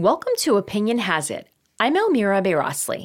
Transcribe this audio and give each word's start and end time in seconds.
Welcome 0.00 0.32
to 0.38 0.56
Opinion 0.56 0.96
Has 0.96 1.30
It. 1.30 1.46
I'm 1.78 1.94
Elmira 1.94 2.40
Bayrasli. 2.40 3.04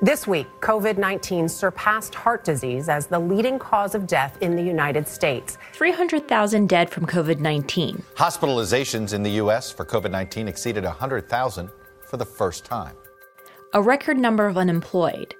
This 0.00 0.26
week, 0.26 0.46
COVID 0.60 0.96
19 0.96 1.46
surpassed 1.46 2.14
heart 2.14 2.42
disease 2.42 2.88
as 2.88 3.06
the 3.06 3.18
leading 3.18 3.58
cause 3.58 3.94
of 3.94 4.06
death 4.06 4.38
in 4.40 4.56
the 4.56 4.62
United 4.62 5.06
States. 5.06 5.58
300,000 5.74 6.70
dead 6.70 6.88
from 6.88 7.04
COVID 7.04 7.38
19. 7.38 8.02
Hospitalizations 8.14 9.12
in 9.12 9.22
the 9.22 9.32
U.S. 9.32 9.70
for 9.70 9.84
COVID 9.84 10.10
19 10.10 10.48
exceeded 10.48 10.84
100,000 10.84 11.68
for 12.08 12.16
the 12.16 12.24
first 12.24 12.64
time. 12.64 12.96
A 13.74 13.82
record 13.82 14.16
number 14.16 14.46
of 14.46 14.56
unemployed. 14.56 15.34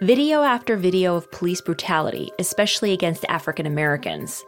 Video 0.00 0.44
after 0.44 0.78
video 0.78 1.14
of 1.14 1.30
police 1.30 1.60
brutality, 1.60 2.30
especially 2.38 2.94
against 2.94 3.26
African 3.28 3.66
Americans. 3.66 4.46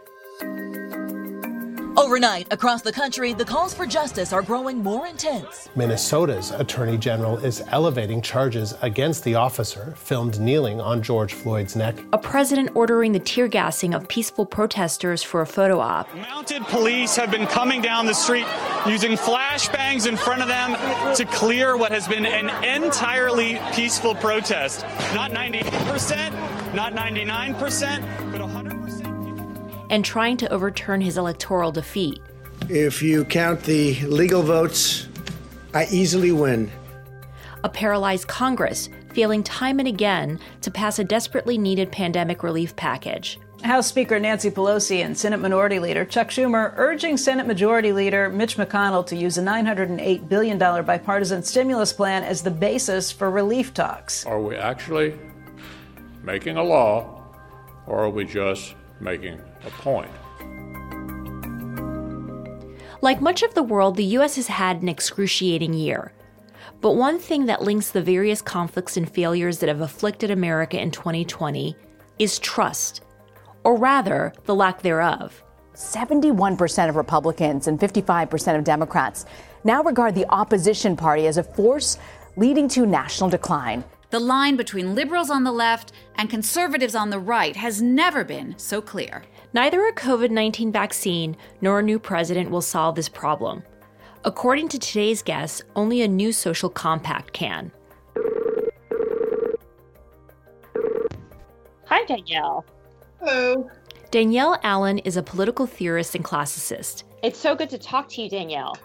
Overnight, 2.00 2.50
across 2.50 2.80
the 2.80 2.92
country, 2.92 3.34
the 3.34 3.44
calls 3.44 3.74
for 3.74 3.84
justice 3.84 4.32
are 4.32 4.40
growing 4.40 4.78
more 4.78 5.06
intense. 5.06 5.68
Minnesota's 5.76 6.50
attorney 6.52 6.96
general 6.96 7.36
is 7.36 7.62
elevating 7.68 8.22
charges 8.22 8.74
against 8.80 9.22
the 9.22 9.34
officer 9.34 9.92
filmed 9.98 10.40
kneeling 10.40 10.80
on 10.80 11.02
George 11.02 11.34
Floyd's 11.34 11.76
neck. 11.76 12.02
A 12.14 12.18
president 12.18 12.70
ordering 12.74 13.12
the 13.12 13.20
tear 13.20 13.48
gassing 13.48 13.92
of 13.92 14.08
peaceful 14.08 14.46
protesters 14.46 15.22
for 15.22 15.42
a 15.42 15.46
photo 15.46 15.78
op. 15.78 16.12
Mounted 16.14 16.62
police 16.68 17.16
have 17.16 17.30
been 17.30 17.46
coming 17.46 17.82
down 17.82 18.06
the 18.06 18.14
street 18.14 18.46
using 18.86 19.12
flashbangs 19.12 20.06
in 20.06 20.16
front 20.16 20.40
of 20.40 20.48
them 20.48 21.14
to 21.14 21.26
clear 21.26 21.76
what 21.76 21.92
has 21.92 22.08
been 22.08 22.24
an 22.24 22.48
entirely 22.64 23.60
peaceful 23.74 24.14
protest. 24.14 24.86
Not 25.12 25.32
98%, 25.32 26.74
not 26.74 26.94
99%, 26.94 28.32
but 28.32 28.40
100% 28.40 28.69
and 29.90 30.04
trying 30.04 30.38
to 30.38 30.50
overturn 30.50 31.00
his 31.00 31.18
electoral 31.18 31.70
defeat. 31.70 32.20
If 32.68 33.02
you 33.02 33.24
count 33.24 33.62
the 33.64 34.00
legal 34.06 34.42
votes, 34.42 35.08
I 35.74 35.86
easily 35.90 36.32
win. 36.32 36.70
A 37.64 37.68
paralyzed 37.68 38.28
Congress 38.28 38.88
failing 39.12 39.42
time 39.42 39.80
and 39.80 39.88
again 39.88 40.38
to 40.62 40.70
pass 40.70 40.98
a 40.98 41.04
desperately 41.04 41.58
needed 41.58 41.92
pandemic 41.92 42.42
relief 42.42 42.74
package. 42.76 43.38
House 43.62 43.88
Speaker 43.88 44.18
Nancy 44.18 44.50
Pelosi 44.50 45.04
and 45.04 45.18
Senate 45.18 45.38
Minority 45.38 45.78
Leader 45.78 46.06
Chuck 46.06 46.28
Schumer 46.28 46.72
urging 46.76 47.18
Senate 47.18 47.46
Majority 47.46 47.92
Leader 47.92 48.30
Mitch 48.30 48.56
McConnell 48.56 49.04
to 49.06 49.16
use 49.16 49.36
a 49.36 49.42
$908 49.42 50.28
billion 50.28 50.58
bipartisan 50.58 51.42
stimulus 51.42 51.92
plan 51.92 52.22
as 52.22 52.42
the 52.42 52.50
basis 52.50 53.12
for 53.12 53.30
relief 53.30 53.74
talks. 53.74 54.24
Are 54.24 54.40
we 54.40 54.56
actually 54.56 55.18
making 56.22 56.56
a 56.56 56.62
law, 56.62 57.22
or 57.86 58.04
are 58.04 58.10
we 58.10 58.24
just 58.24 58.74
making 59.00 59.42
a 59.66 59.70
point. 59.70 60.10
Like 63.02 63.20
much 63.20 63.42
of 63.42 63.54
the 63.54 63.62
world, 63.62 63.96
the 63.96 64.04
U.S. 64.04 64.36
has 64.36 64.48
had 64.48 64.82
an 64.82 64.88
excruciating 64.88 65.72
year. 65.72 66.12
But 66.80 66.96
one 66.96 67.18
thing 67.18 67.46
that 67.46 67.62
links 67.62 67.90
the 67.90 68.02
various 68.02 68.42
conflicts 68.42 68.96
and 68.96 69.10
failures 69.10 69.58
that 69.58 69.68
have 69.68 69.80
afflicted 69.80 70.30
America 70.30 70.80
in 70.80 70.90
2020 70.90 71.76
is 72.18 72.38
trust, 72.38 73.02
or 73.64 73.76
rather, 73.76 74.32
the 74.44 74.54
lack 74.54 74.82
thereof. 74.82 75.42
71% 75.74 76.88
of 76.88 76.96
Republicans 76.96 77.66
and 77.66 77.80
55% 77.80 78.58
of 78.58 78.64
Democrats 78.64 79.24
now 79.64 79.82
regard 79.82 80.14
the 80.14 80.28
opposition 80.28 80.96
party 80.96 81.26
as 81.26 81.38
a 81.38 81.42
force 81.42 81.98
leading 82.36 82.68
to 82.68 82.86
national 82.86 83.30
decline. 83.30 83.82
The 84.10 84.18
line 84.18 84.56
between 84.56 84.96
liberals 84.96 85.30
on 85.30 85.44
the 85.44 85.52
left 85.52 85.92
and 86.16 86.28
conservatives 86.28 86.96
on 86.96 87.10
the 87.10 87.20
right 87.20 87.54
has 87.54 87.80
never 87.80 88.24
been 88.24 88.54
so 88.58 88.82
clear. 88.82 89.22
Neither 89.52 89.86
a 89.86 89.94
COVID 89.94 90.30
19 90.30 90.72
vaccine 90.72 91.36
nor 91.60 91.78
a 91.78 91.82
new 91.82 92.00
president 92.00 92.50
will 92.50 92.60
solve 92.60 92.96
this 92.96 93.08
problem. 93.08 93.62
According 94.24 94.68
to 94.70 94.80
today's 94.80 95.22
guests, 95.22 95.62
only 95.76 96.02
a 96.02 96.08
new 96.08 96.32
social 96.32 96.68
compact 96.68 97.32
can. 97.32 97.70
Hi, 101.86 102.04
Danielle. 102.04 102.64
Hello. 103.20 103.70
Danielle 104.10 104.58
Allen 104.64 104.98
is 104.98 105.16
a 105.16 105.22
political 105.22 105.66
theorist 105.66 106.16
and 106.16 106.24
classicist. 106.24 107.04
It's 107.22 107.38
so 107.38 107.54
good 107.54 107.70
to 107.70 107.78
talk 107.78 108.08
to 108.10 108.22
you, 108.22 108.28
Danielle. 108.28 108.76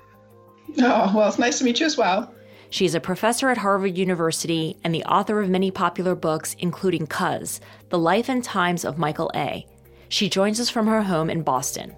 Oh, 0.79 1.13
well, 1.15 1.27
it's 1.27 1.39
nice 1.39 1.57
to 1.59 1.63
meet 1.63 1.79
you 1.79 1.87
as 1.87 1.97
well. 1.97 2.31
She's 2.75 2.93
a 2.93 2.99
professor 2.99 3.49
at 3.49 3.59
Harvard 3.59 3.97
University 3.97 4.75
and 4.83 4.93
the 4.93 5.05
author 5.05 5.39
of 5.39 5.49
many 5.49 5.71
popular 5.71 6.13
books, 6.13 6.57
including 6.59 7.07
Cuz, 7.07 7.61
The 7.87 7.97
Life 7.97 8.27
and 8.27 8.43
Times 8.43 8.83
of 8.83 8.97
Michael 8.97 9.31
A. 9.33 9.65
She 10.09 10.27
joins 10.27 10.59
us 10.59 10.69
from 10.69 10.85
her 10.87 11.01
home 11.01 11.29
in 11.29 11.41
Boston. 11.41 11.95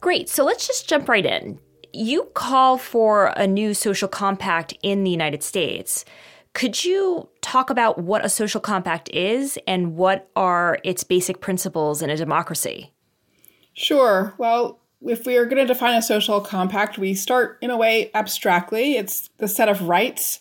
Great, 0.00 0.30
so 0.30 0.44
let's 0.44 0.66
just 0.66 0.88
jump 0.88 1.10
right 1.10 1.26
in. 1.26 1.58
You 1.92 2.24
call 2.32 2.78
for 2.78 3.34
a 3.36 3.46
new 3.46 3.74
social 3.74 4.08
compact 4.08 4.72
in 4.82 5.04
the 5.04 5.10
United 5.10 5.42
States. 5.42 6.06
Could 6.54 6.82
you 6.82 7.28
talk 7.42 7.68
about 7.68 7.98
what 7.98 8.24
a 8.24 8.30
social 8.30 8.62
compact 8.62 9.10
is 9.10 9.58
and 9.66 9.94
what 9.94 10.30
are 10.34 10.78
its 10.84 11.04
basic 11.04 11.42
principles 11.42 12.00
in 12.00 12.08
a 12.08 12.16
democracy? 12.16 12.94
Sure. 13.74 14.32
Well, 14.38 14.79
if 15.02 15.26
we 15.26 15.36
are 15.36 15.44
going 15.44 15.56
to 15.56 15.72
define 15.72 15.96
a 15.96 16.02
social 16.02 16.40
compact, 16.40 16.98
we 16.98 17.14
start 17.14 17.58
in 17.60 17.70
a 17.70 17.76
way 17.76 18.10
abstractly. 18.14 18.96
It's 18.96 19.30
the 19.38 19.48
set 19.48 19.68
of 19.68 19.88
rights 19.88 20.40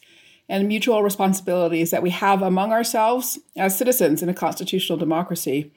and 0.49 0.67
mutual 0.67 1.03
responsibilities 1.03 1.91
that 1.91 2.03
we 2.03 2.09
have 2.09 2.41
among 2.41 2.71
ourselves 2.71 3.39
as 3.55 3.77
citizens 3.77 4.21
in 4.23 4.29
a 4.29 4.33
constitutional 4.33 4.97
democracy. 4.97 5.71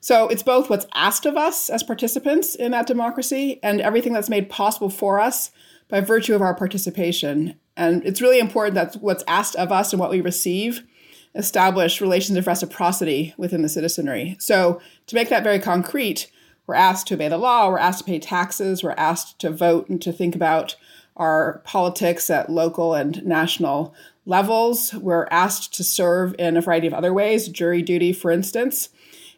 So 0.00 0.28
it's 0.28 0.42
both 0.42 0.68
what's 0.68 0.86
asked 0.94 1.26
of 1.26 1.36
us 1.36 1.70
as 1.70 1.82
participants 1.82 2.54
in 2.54 2.72
that 2.72 2.86
democracy 2.86 3.60
and 3.62 3.80
everything 3.80 4.12
that's 4.12 4.30
made 4.30 4.50
possible 4.50 4.90
for 4.90 5.20
us 5.20 5.50
by 5.88 6.00
virtue 6.00 6.34
of 6.34 6.42
our 6.42 6.54
participation. 6.54 7.54
And 7.76 8.04
it's 8.04 8.20
really 8.20 8.38
important 8.38 8.74
that 8.74 8.94
what's 9.00 9.24
asked 9.28 9.56
of 9.56 9.70
us 9.70 9.92
and 9.92 10.00
what 10.00 10.10
we 10.10 10.20
receive 10.20 10.82
establish 11.34 12.00
relations 12.00 12.36
of 12.36 12.46
reciprocity 12.46 13.34
within 13.36 13.62
the 13.62 13.68
citizenry. 13.68 14.36
So 14.40 14.80
to 15.06 15.14
make 15.14 15.28
that 15.28 15.44
very 15.44 15.60
concrete, 15.60 16.30
we're 16.70 16.76
asked 16.76 17.08
to 17.08 17.14
obey 17.14 17.26
the 17.26 17.36
law, 17.36 17.68
we're 17.68 17.78
asked 17.78 17.98
to 17.98 18.04
pay 18.04 18.20
taxes, 18.20 18.84
we're 18.84 18.92
asked 18.92 19.40
to 19.40 19.50
vote 19.50 19.88
and 19.88 20.00
to 20.00 20.12
think 20.12 20.36
about 20.36 20.76
our 21.16 21.60
politics 21.64 22.30
at 22.30 22.48
local 22.48 22.94
and 22.94 23.26
national 23.26 23.92
levels. 24.24 24.94
We're 24.94 25.26
asked 25.32 25.74
to 25.74 25.82
serve 25.82 26.32
in 26.38 26.56
a 26.56 26.60
variety 26.60 26.86
of 26.86 26.94
other 26.94 27.12
ways, 27.12 27.48
jury 27.48 27.82
duty, 27.82 28.12
for 28.12 28.30
instance. 28.30 28.90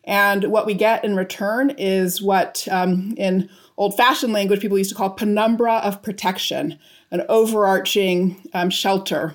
And 0.04 0.44
what 0.52 0.66
we 0.66 0.74
get 0.74 1.06
in 1.06 1.16
return 1.16 1.70
is 1.78 2.20
what, 2.20 2.68
um, 2.70 3.14
in 3.16 3.48
old 3.78 3.96
fashioned 3.96 4.34
language, 4.34 4.60
people 4.60 4.76
used 4.76 4.90
to 4.90 4.96
call 4.96 5.08
penumbra 5.08 5.76
of 5.76 6.02
protection, 6.02 6.78
an 7.10 7.22
overarching 7.30 8.46
um, 8.52 8.68
shelter. 8.68 9.32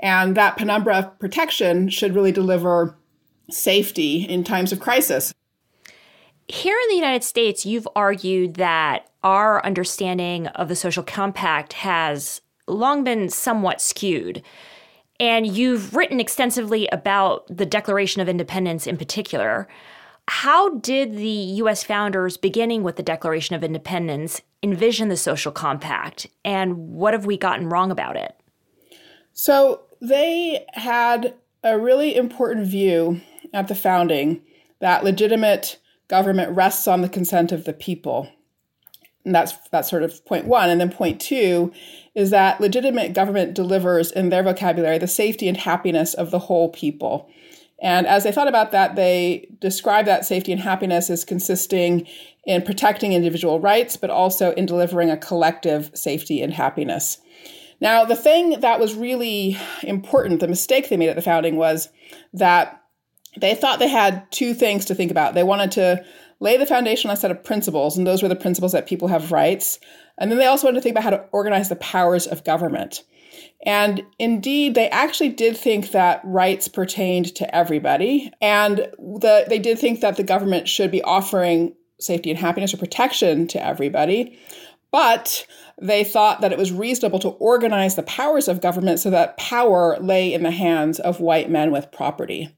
And 0.00 0.36
that 0.36 0.56
penumbra 0.56 0.96
of 0.96 1.18
protection 1.20 1.90
should 1.90 2.16
really 2.16 2.32
deliver 2.32 2.96
safety 3.48 4.22
in 4.24 4.42
times 4.42 4.72
of 4.72 4.80
crisis. 4.80 5.32
Here 6.48 6.76
in 6.80 6.88
the 6.88 6.96
United 6.96 7.24
States, 7.24 7.66
you've 7.66 7.88
argued 7.96 8.54
that 8.54 9.10
our 9.24 9.64
understanding 9.64 10.46
of 10.48 10.68
the 10.68 10.76
social 10.76 11.02
compact 11.02 11.72
has 11.72 12.40
long 12.68 13.02
been 13.02 13.28
somewhat 13.28 13.80
skewed. 13.80 14.42
And 15.18 15.46
you've 15.46 15.96
written 15.96 16.20
extensively 16.20 16.88
about 16.92 17.46
the 17.48 17.66
Declaration 17.66 18.20
of 18.20 18.28
Independence 18.28 18.86
in 18.86 18.96
particular. 18.96 19.66
How 20.28 20.76
did 20.78 21.16
the 21.16 21.26
US 21.26 21.82
founders, 21.82 22.36
beginning 22.36 22.82
with 22.82 22.96
the 22.96 23.02
Declaration 23.02 23.56
of 23.56 23.64
Independence, 23.64 24.42
envision 24.62 25.08
the 25.08 25.16
social 25.16 25.52
compact? 25.52 26.26
And 26.44 26.76
what 26.76 27.14
have 27.14 27.26
we 27.26 27.36
gotten 27.36 27.68
wrong 27.68 27.90
about 27.90 28.16
it? 28.16 28.38
So 29.32 29.82
they 30.00 30.64
had 30.74 31.34
a 31.64 31.78
really 31.78 32.14
important 32.14 32.66
view 32.66 33.20
at 33.52 33.68
the 33.68 33.74
founding 33.74 34.42
that 34.80 35.02
legitimate 35.02 35.78
government 36.08 36.56
rests 36.56 36.86
on 36.86 37.02
the 37.02 37.08
consent 37.08 37.52
of 37.52 37.64
the 37.64 37.72
people. 37.72 38.28
And 39.24 39.34
that's 39.34 39.54
that's 39.70 39.90
sort 39.90 40.04
of 40.04 40.24
point 40.24 40.46
one. 40.46 40.70
And 40.70 40.80
then 40.80 40.90
point 40.90 41.20
two 41.20 41.72
is 42.14 42.30
that 42.30 42.60
legitimate 42.60 43.12
government 43.12 43.54
delivers 43.54 44.12
in 44.12 44.30
their 44.30 44.42
vocabulary 44.42 44.98
the 44.98 45.08
safety 45.08 45.48
and 45.48 45.56
happiness 45.56 46.14
of 46.14 46.30
the 46.30 46.38
whole 46.38 46.68
people. 46.68 47.28
And 47.82 48.06
as 48.06 48.24
they 48.24 48.32
thought 48.32 48.48
about 48.48 48.72
that, 48.72 48.96
they 48.96 49.48
described 49.60 50.08
that 50.08 50.24
safety 50.24 50.52
and 50.52 50.60
happiness 50.60 51.10
as 51.10 51.24
consisting 51.24 52.06
in 52.46 52.62
protecting 52.62 53.12
individual 53.12 53.60
rights, 53.60 53.96
but 53.96 54.08
also 54.08 54.52
in 54.52 54.64
delivering 54.64 55.10
a 55.10 55.16
collective 55.16 55.90
safety 55.92 56.40
and 56.40 56.54
happiness. 56.54 57.18
Now, 57.80 58.04
the 58.04 58.16
thing 58.16 58.60
that 58.60 58.80
was 58.80 58.94
really 58.94 59.58
important, 59.82 60.40
the 60.40 60.48
mistake 60.48 60.88
they 60.88 60.96
made 60.96 61.10
at 61.10 61.16
the 61.16 61.22
founding 61.22 61.56
was 61.56 61.90
that 62.32 62.82
they 63.36 63.54
thought 63.54 63.78
they 63.78 63.88
had 63.88 64.30
two 64.30 64.54
things 64.54 64.84
to 64.86 64.94
think 64.94 65.10
about. 65.10 65.34
They 65.34 65.42
wanted 65.42 65.72
to 65.72 66.04
lay 66.40 66.56
the 66.56 66.66
foundation 66.66 67.10
on 67.10 67.16
a 67.16 67.20
set 67.20 67.30
of 67.30 67.44
principles, 67.44 67.96
and 67.96 68.06
those 68.06 68.22
were 68.22 68.28
the 68.28 68.36
principles 68.36 68.72
that 68.72 68.86
people 68.86 69.08
have 69.08 69.32
rights. 69.32 69.78
And 70.18 70.30
then 70.30 70.38
they 70.38 70.46
also 70.46 70.66
wanted 70.66 70.78
to 70.78 70.82
think 70.82 70.94
about 70.94 71.04
how 71.04 71.10
to 71.10 71.24
organize 71.32 71.68
the 71.68 71.76
powers 71.76 72.26
of 72.26 72.44
government. 72.44 73.02
And 73.64 74.02
indeed, 74.18 74.74
they 74.74 74.88
actually 74.88 75.30
did 75.30 75.56
think 75.56 75.90
that 75.90 76.20
rights 76.24 76.68
pertained 76.68 77.34
to 77.36 77.54
everybody. 77.54 78.30
And 78.40 78.78
the, 78.98 79.44
they 79.48 79.58
did 79.58 79.78
think 79.78 80.00
that 80.00 80.16
the 80.16 80.22
government 80.22 80.68
should 80.68 80.90
be 80.90 81.02
offering 81.02 81.74
safety 81.98 82.30
and 82.30 82.38
happiness 82.38 82.74
or 82.74 82.78
protection 82.78 83.46
to 83.48 83.64
everybody. 83.64 84.38
But 84.90 85.46
they 85.80 86.04
thought 86.04 86.40
that 86.40 86.52
it 86.52 86.58
was 86.58 86.72
reasonable 86.72 87.18
to 87.20 87.28
organize 87.28 87.96
the 87.96 88.02
powers 88.04 88.48
of 88.48 88.60
government 88.60 89.00
so 89.00 89.10
that 89.10 89.36
power 89.36 89.98
lay 90.00 90.32
in 90.32 90.42
the 90.42 90.50
hands 90.50 91.00
of 91.00 91.20
white 91.20 91.50
men 91.50 91.70
with 91.70 91.92
property. 91.92 92.55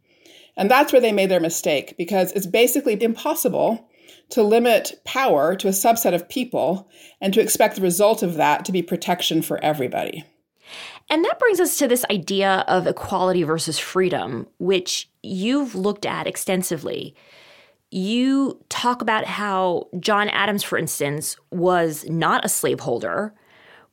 And 0.58 0.70
that's 0.70 0.92
where 0.92 1.00
they 1.00 1.12
made 1.12 1.30
their 1.30 1.40
mistake 1.40 1.94
because 1.96 2.32
it's 2.32 2.46
basically 2.46 3.00
impossible 3.00 3.88
to 4.30 4.42
limit 4.42 5.00
power 5.04 5.56
to 5.56 5.68
a 5.68 5.70
subset 5.70 6.14
of 6.14 6.28
people 6.28 6.90
and 7.20 7.32
to 7.32 7.40
expect 7.40 7.76
the 7.76 7.82
result 7.82 8.22
of 8.22 8.34
that 8.34 8.64
to 8.66 8.72
be 8.72 8.82
protection 8.82 9.40
for 9.40 9.62
everybody. 9.64 10.24
And 11.08 11.24
that 11.24 11.38
brings 11.38 11.60
us 11.60 11.78
to 11.78 11.88
this 11.88 12.04
idea 12.10 12.64
of 12.68 12.86
equality 12.86 13.42
versus 13.42 13.78
freedom, 13.78 14.46
which 14.58 15.08
you've 15.22 15.74
looked 15.74 16.04
at 16.04 16.26
extensively. 16.26 17.14
You 17.90 18.62
talk 18.68 19.00
about 19.00 19.24
how 19.24 19.88
John 19.98 20.28
Adams, 20.28 20.62
for 20.62 20.76
instance, 20.76 21.36
was 21.50 22.04
not 22.06 22.44
a 22.44 22.48
slaveholder, 22.48 23.32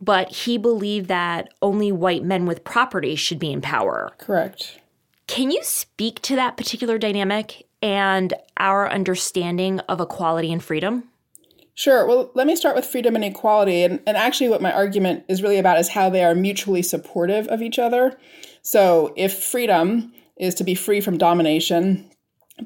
but 0.01 0.29
he 0.29 0.57
believed 0.57 1.07
that 1.07 1.53
only 1.61 1.93
white 1.93 2.23
men 2.23 2.45
with 2.45 2.65
property 2.65 3.15
should 3.15 3.39
be 3.39 3.53
in 3.53 3.61
power. 3.61 4.11
Correct. 4.17 4.79
Can 5.27 5.51
you 5.51 5.63
speak 5.63 6.21
to 6.23 6.35
that 6.35 6.57
particular 6.57 6.97
dynamic 6.97 7.67
and 7.81 8.33
our 8.57 8.89
understanding 8.89 9.79
of 9.81 9.99
equality 9.99 10.51
and 10.51 10.63
freedom? 10.63 11.05
Sure. 11.73 12.07
Well, 12.07 12.31
let 12.35 12.47
me 12.47 12.55
start 12.55 12.75
with 12.75 12.85
freedom 12.85 13.15
and 13.15 13.25
equality. 13.25 13.83
And, 13.83 13.99
and 14.07 14.15
actually, 14.15 14.49
what 14.49 14.61
my 14.61 14.71
argument 14.71 15.25
is 15.27 15.43
really 15.43 15.57
about 15.57 15.77
is 15.77 15.89
how 15.89 16.09
they 16.09 16.23
are 16.23 16.33
mutually 16.33 16.81
supportive 16.81 17.47
of 17.47 17.61
each 17.61 17.77
other. 17.77 18.17
So, 18.61 19.13
if 19.17 19.43
freedom 19.43 20.13
is 20.37 20.55
to 20.55 20.63
be 20.63 20.73
free 20.73 21.01
from 21.01 21.17
domination 21.17 22.09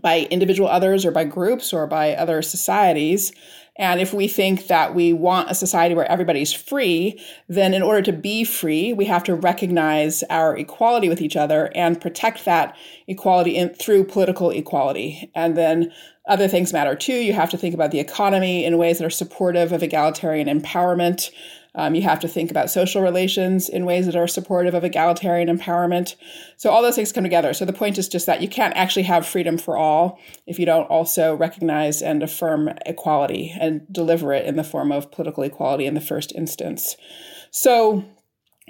by 0.01 0.27
individual 0.29 0.69
others 0.69 1.05
or 1.05 1.11
by 1.11 1.23
groups 1.23 1.73
or 1.73 1.87
by 1.87 2.13
other 2.13 2.43
societies, 2.43 3.31
and 3.79 4.01
if 4.01 4.13
we 4.13 4.27
think 4.27 4.67
that 4.67 4.93
we 4.93 5.13
want 5.13 5.49
a 5.49 5.55
society 5.55 5.95
where 5.95 6.11
everybody's 6.11 6.51
free, 6.51 7.17
then 7.47 7.73
in 7.73 7.81
order 7.81 8.01
to 8.01 8.11
be 8.11 8.43
free, 8.43 8.91
we 8.91 9.05
have 9.05 9.23
to 9.23 9.33
recognize 9.33 10.21
our 10.23 10.55
equality 10.57 11.07
with 11.07 11.21
each 11.21 11.37
other 11.37 11.71
and 11.73 12.01
protect 12.01 12.43
that 12.43 12.75
equality 13.07 13.55
in, 13.55 13.73
through 13.73 14.03
political 14.03 14.51
equality. 14.51 15.31
And 15.33 15.55
then 15.55 15.93
other 16.27 16.49
things 16.49 16.73
matter 16.73 16.93
too. 16.93 17.13
You 17.13 17.31
have 17.31 17.49
to 17.51 17.57
think 17.57 17.73
about 17.73 17.91
the 17.91 18.01
economy 18.01 18.65
in 18.65 18.77
ways 18.77 18.97
that 18.97 19.05
are 19.05 19.09
supportive 19.09 19.71
of 19.71 19.81
egalitarian 19.81 20.47
empowerment. 20.47 21.31
Um, 21.75 21.95
you 21.95 22.01
have 22.01 22.19
to 22.21 22.27
think 22.27 22.49
about 22.49 22.69
social 22.69 23.01
relations 23.01 23.69
in 23.69 23.85
ways 23.85 24.05
that 24.05 24.15
are 24.15 24.27
supportive 24.27 24.73
of 24.73 24.83
egalitarian 24.83 25.55
empowerment. 25.55 26.15
So 26.57 26.69
all 26.69 26.81
those 26.81 26.95
things 26.95 27.11
come 27.11 27.23
together. 27.23 27.53
So 27.53 27.65
the 27.65 27.73
point 27.73 27.97
is 27.97 28.07
just 28.07 28.25
that 28.25 28.41
you 28.41 28.47
can't 28.47 28.75
actually 28.75 29.03
have 29.03 29.25
freedom 29.25 29.57
for 29.57 29.77
all 29.77 30.19
if 30.47 30.57
you 30.57 30.65
don't 30.65 30.87
also 30.87 31.35
recognize 31.35 32.01
and 32.01 32.23
affirm 32.23 32.69
equality 32.85 33.55
and 33.59 33.81
deliver 33.91 34.33
it 34.33 34.45
in 34.45 34.55
the 34.55 34.63
form 34.63 34.91
of 34.91 35.11
political 35.11 35.43
equality 35.43 35.85
in 35.85 35.93
the 35.93 36.01
first 36.01 36.33
instance. 36.33 36.97
So 37.51 38.03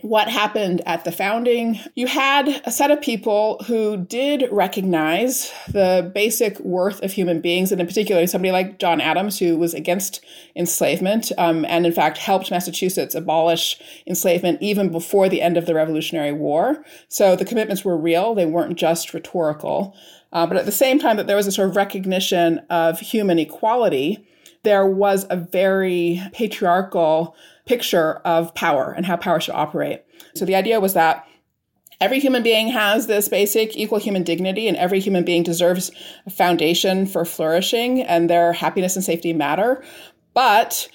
what 0.02 0.30
happened 0.30 0.82
at 0.86 1.04
the 1.04 1.12
founding. 1.12 1.80
You 1.96 2.08
had 2.08 2.62
a 2.66 2.72
set 2.72 2.92
of 2.92 3.02
people 3.02 3.64
who 3.68 3.98
did 3.98 4.48
recognize 4.52 5.52
the 5.68 6.12
basic 6.14 6.60
worth 6.60 7.02
of 7.04 7.12
human 7.12 7.42
beings, 7.42 7.72
and 7.72 7.80
in 7.80 7.88
particular, 7.88 8.26
somebody 8.28 8.52
like 8.52 8.80
John 8.80 9.02
Adams, 9.02 9.40
who 9.40 9.58
was 9.58 9.74
against 9.74 10.24
enslavement 10.56 11.32
um, 11.38 11.66
and, 11.66 11.86
in 11.86 11.92
fact, 11.92 12.18
helped 12.18 12.52
Massachusetts 12.52 13.16
abolish 13.16 13.80
enslavement 14.08 14.62
even 14.62 14.90
before 14.90 15.30
the 15.30 15.42
end 15.42 15.58
of 15.58 15.66
the 15.66 15.74
Revolutionary 15.74 16.34
War. 16.34 16.84
So 17.08 17.36
the 17.36 17.46
commitments 17.46 17.86
were 17.86 17.98
real, 17.98 18.36
they 18.36 18.46
weren't 18.46 18.78
just 18.78 19.14
rhetorical. 19.14 19.96
Uh, 20.32 20.46
but 20.46 20.58
at 20.58 20.66
the 20.66 20.72
same 20.72 21.00
time, 21.00 21.18
that 21.18 21.28
there 21.28 21.36
was 21.36 21.48
a 21.48 21.52
sort 21.52 21.70
of 21.70 21.76
recognition 21.76 22.60
of 22.70 23.00
human 23.00 23.40
equality, 23.40 24.26
there 24.64 24.86
was 24.86 25.26
a 25.30 25.38
very 25.38 26.22
patriarchal 26.34 27.36
picture 27.70 28.16
of 28.26 28.54
power 28.56 28.92
and 28.98 29.06
how 29.06 29.16
power 29.16 29.40
should 29.40 29.54
operate. 29.54 30.04
So 30.34 30.44
the 30.44 30.56
idea 30.56 30.80
was 30.80 30.96
that 30.96 31.26
every 32.02 32.20
human 32.20 32.42
being 32.42 32.70
has 32.70 33.06
this 33.06 33.30
basic 33.30 33.78
equal 33.78 34.00
human 34.00 34.24
dignity, 34.24 34.68
and 34.68 34.76
every 34.76 35.00
human 35.00 35.24
being 35.24 35.44
deserves 35.44 35.92
a 36.26 36.32
foundation 36.32 37.06
for 37.06 37.24
flourishing, 37.26 38.02
and 38.02 38.28
their 38.28 38.54
happiness 38.54 38.96
and 38.96 39.06
safety 39.06 39.34
matter. 39.34 39.84
But 40.34 40.90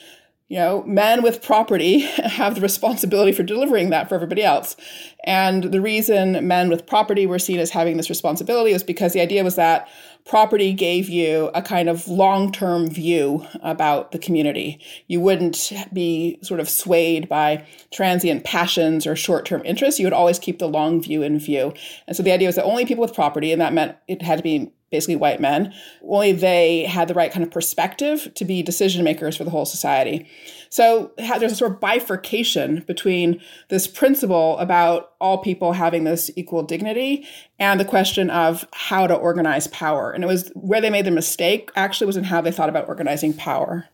you 0.49 0.59
know, 0.59 0.82
men 0.82 1.23
with 1.23 1.43
property 1.43 2.00
have 2.38 2.56
the 2.56 2.61
responsibility 2.61 3.32
for 3.32 3.44
delivering 3.44 3.91
that 3.91 4.09
for 4.09 4.17
everybody 4.17 4.43
else. 4.43 4.76
And 5.25 5.65
the 5.65 5.81
reason 5.81 6.47
men 6.47 6.69
with 6.69 6.87
property 6.87 7.25
were 7.25 7.38
seen 7.38 7.61
as 7.61 7.71
having 7.71 7.97
this 7.97 8.11
responsibility 8.11 8.73
was 8.73 8.82
because 8.82 9.12
the 9.15 9.23
idea 9.23 9.43
was 9.43 9.56
that 9.56 9.88
property 10.26 10.73
gave 10.73 11.09
you 11.09 11.50
a 11.55 11.61
kind 11.61 11.88
of 11.88 12.09
long 12.09 12.50
term 12.50 12.88
view 12.88 13.47
about 13.62 14.12
the 14.12 14.19
community. 14.19 14.81
You 15.06 15.21
wouldn't 15.21 15.73
be 15.93 16.38
sort 16.43 16.61
of 16.61 16.69
swayed 16.69 17.29
by 17.29 17.67
transient 17.93 18.44
passions 18.44 19.06
or 19.06 19.17
short 19.17 19.44
term 19.44 19.62
interests. 19.65 20.00
You 20.00 20.06
would 20.06 20.12
always 20.12 20.38
keep 20.38 20.59
the 20.59 20.69
long 20.69 21.03
view 21.03 21.23
in 21.23 21.38
view. 21.38 21.75
And 22.06 22.17
so 22.17 22.23
the 22.23 22.32
idea 22.32 22.49
was 22.49 22.56
that 22.56 22.65
only 22.65 22.87
people 22.87 23.03
with 23.03 23.15
property, 23.15 23.53
and 23.53 23.61
that 23.61 23.75
meant 23.75 23.97
it 24.09 24.23
had 24.23 24.38
to 24.38 24.43
be 24.43 24.73
basically 24.91 25.17
white 25.17 25.41
men, 25.41 25.75
only 26.09 26.33
they 26.33 26.85
had 26.85 27.09
the 27.09 27.15
right 27.15 27.33
kind 27.33 27.45
of 27.45 27.51
perspective 27.51 28.31
to 28.35 28.45
be 28.45 28.63
decision 28.63 29.03
makers 29.05 29.37
for 29.37 29.43
the 29.43 29.51
whole 29.51 29.65
society. 29.65 30.29
So 30.69 31.11
there's 31.17 31.53
a 31.53 31.57
sort 31.57 31.73
of 31.73 31.81
bifurcation 31.81 32.85
between 32.87 33.41
this 33.69 33.87
principle 33.87 34.57
about 34.59 35.13
all 35.21 35.39
people 35.39 35.73
having 35.73 36.05
this 36.05 36.31
equal 36.37 36.63
dignity 36.63 37.27
and 37.59 37.81
the 37.81 37.85
question 37.85 38.31
of 38.31 38.67
how 38.73 39.07
to 39.07 39.15
organize 39.15 39.67
power. 39.69 40.13
And 40.13 40.23
it 40.23 40.29
was 40.29 40.51
where 40.55 40.81
they 40.81 40.91
made 40.91 41.07
the 41.07 41.11
mistake 41.11 41.71
actually 41.77 42.07
was 42.07 42.17
in 42.17 42.25
how 42.25 42.41
they 42.41 42.53
thought 42.53 42.69
about 42.69 42.89
organizing 42.89 43.33
power. 43.33 43.89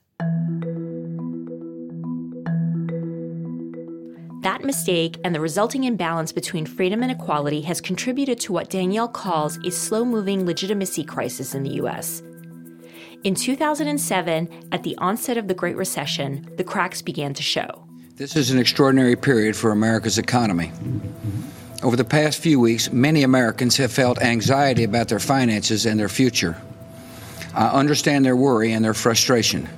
That 4.41 4.65
mistake 4.65 5.19
and 5.23 5.35
the 5.35 5.41
resulting 5.41 5.85
imbalance 5.85 6.33
between 6.33 6.65
freedom 6.65 7.03
and 7.03 7.13
equality 7.13 7.61
has 7.63 7.79
contributed 7.79 8.41
to 8.41 8.55
what 8.55 8.71
Danielle 8.71 9.07
calls 9.07 9.59
a 9.67 9.71
slow 9.71 10.03
moving 10.03 10.47
legitimacy 10.47 11.05
crisis 11.05 11.55
in 11.55 11.63
the 11.63 11.75
U.S. 11.75 12.23
In 13.23 13.35
2007, 13.35 14.49
at 14.73 14.83
the 14.83 14.97
onset 14.97 15.37
of 15.37 15.47
the 15.47 15.53
Great 15.53 15.77
Recession, 15.77 16.49
the 16.57 16.65
cracks 16.65 17.03
began 17.03 17.35
to 17.35 17.43
show. 17.43 17.85
This 18.17 18.35
is 18.35 18.51
an 18.51 18.59
extraordinary 18.59 19.15
period 19.15 19.57
for 19.57 19.73
America's 19.73 20.17
economy. 20.17 20.73
Over 21.83 21.97
the 21.97 22.05
past 22.05 22.41
few 22.41 22.59
weeks, 22.59 22.91
many 22.91 23.23
Americans 23.23 23.77
have 23.77 23.93
felt 23.93 24.23
anxiety 24.23 24.85
about 24.85 25.09
their 25.09 25.19
finances 25.19 25.85
and 25.85 26.01
their 26.01 26.09
future. 26.09 26.57
I 27.55 27.69
understand 27.69 28.25
their 28.25 28.37
worry 28.37 28.73
and 28.73 28.83
their 28.83 28.95
frustration. 28.95 29.69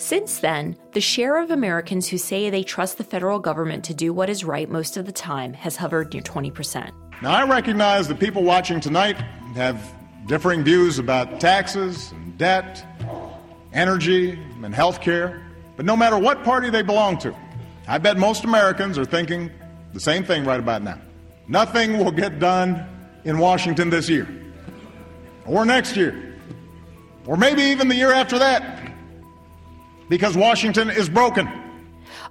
Since 0.00 0.38
then, 0.38 0.76
the 0.92 1.00
share 1.02 1.38
of 1.42 1.50
Americans 1.50 2.08
who 2.08 2.16
say 2.16 2.48
they 2.48 2.62
trust 2.62 2.96
the 2.96 3.04
federal 3.04 3.38
government 3.38 3.84
to 3.84 3.92
do 3.92 4.14
what 4.14 4.30
is 4.30 4.42
right 4.42 4.66
most 4.66 4.96
of 4.96 5.04
the 5.04 5.12
time 5.12 5.52
has 5.52 5.76
hovered 5.76 6.14
near 6.14 6.22
20%. 6.22 6.90
Now, 7.20 7.32
I 7.32 7.44
recognize 7.44 8.08
that 8.08 8.18
people 8.18 8.42
watching 8.42 8.80
tonight 8.80 9.18
have 9.56 9.78
differing 10.26 10.64
views 10.64 10.98
about 10.98 11.38
taxes 11.38 12.12
and 12.12 12.38
debt, 12.38 12.82
energy 13.74 14.42
and 14.64 14.74
health 14.74 15.02
care, 15.02 15.42
but 15.76 15.84
no 15.84 15.98
matter 15.98 16.16
what 16.16 16.44
party 16.44 16.70
they 16.70 16.82
belong 16.82 17.18
to, 17.18 17.36
I 17.86 17.98
bet 17.98 18.16
most 18.16 18.44
Americans 18.44 18.96
are 18.96 19.04
thinking 19.04 19.50
the 19.92 20.00
same 20.00 20.24
thing 20.24 20.46
right 20.46 20.60
about 20.60 20.82
now. 20.82 20.98
Nothing 21.46 21.98
will 21.98 22.10
get 22.10 22.38
done 22.38 22.86
in 23.24 23.36
Washington 23.38 23.90
this 23.90 24.08
year, 24.08 24.26
or 25.44 25.66
next 25.66 25.94
year, 25.94 26.38
or 27.26 27.36
maybe 27.36 27.60
even 27.64 27.88
the 27.88 27.96
year 27.96 28.12
after 28.12 28.38
that 28.38 28.79
because 30.10 30.36
Washington 30.36 30.90
is 30.90 31.08
broken. 31.08 31.48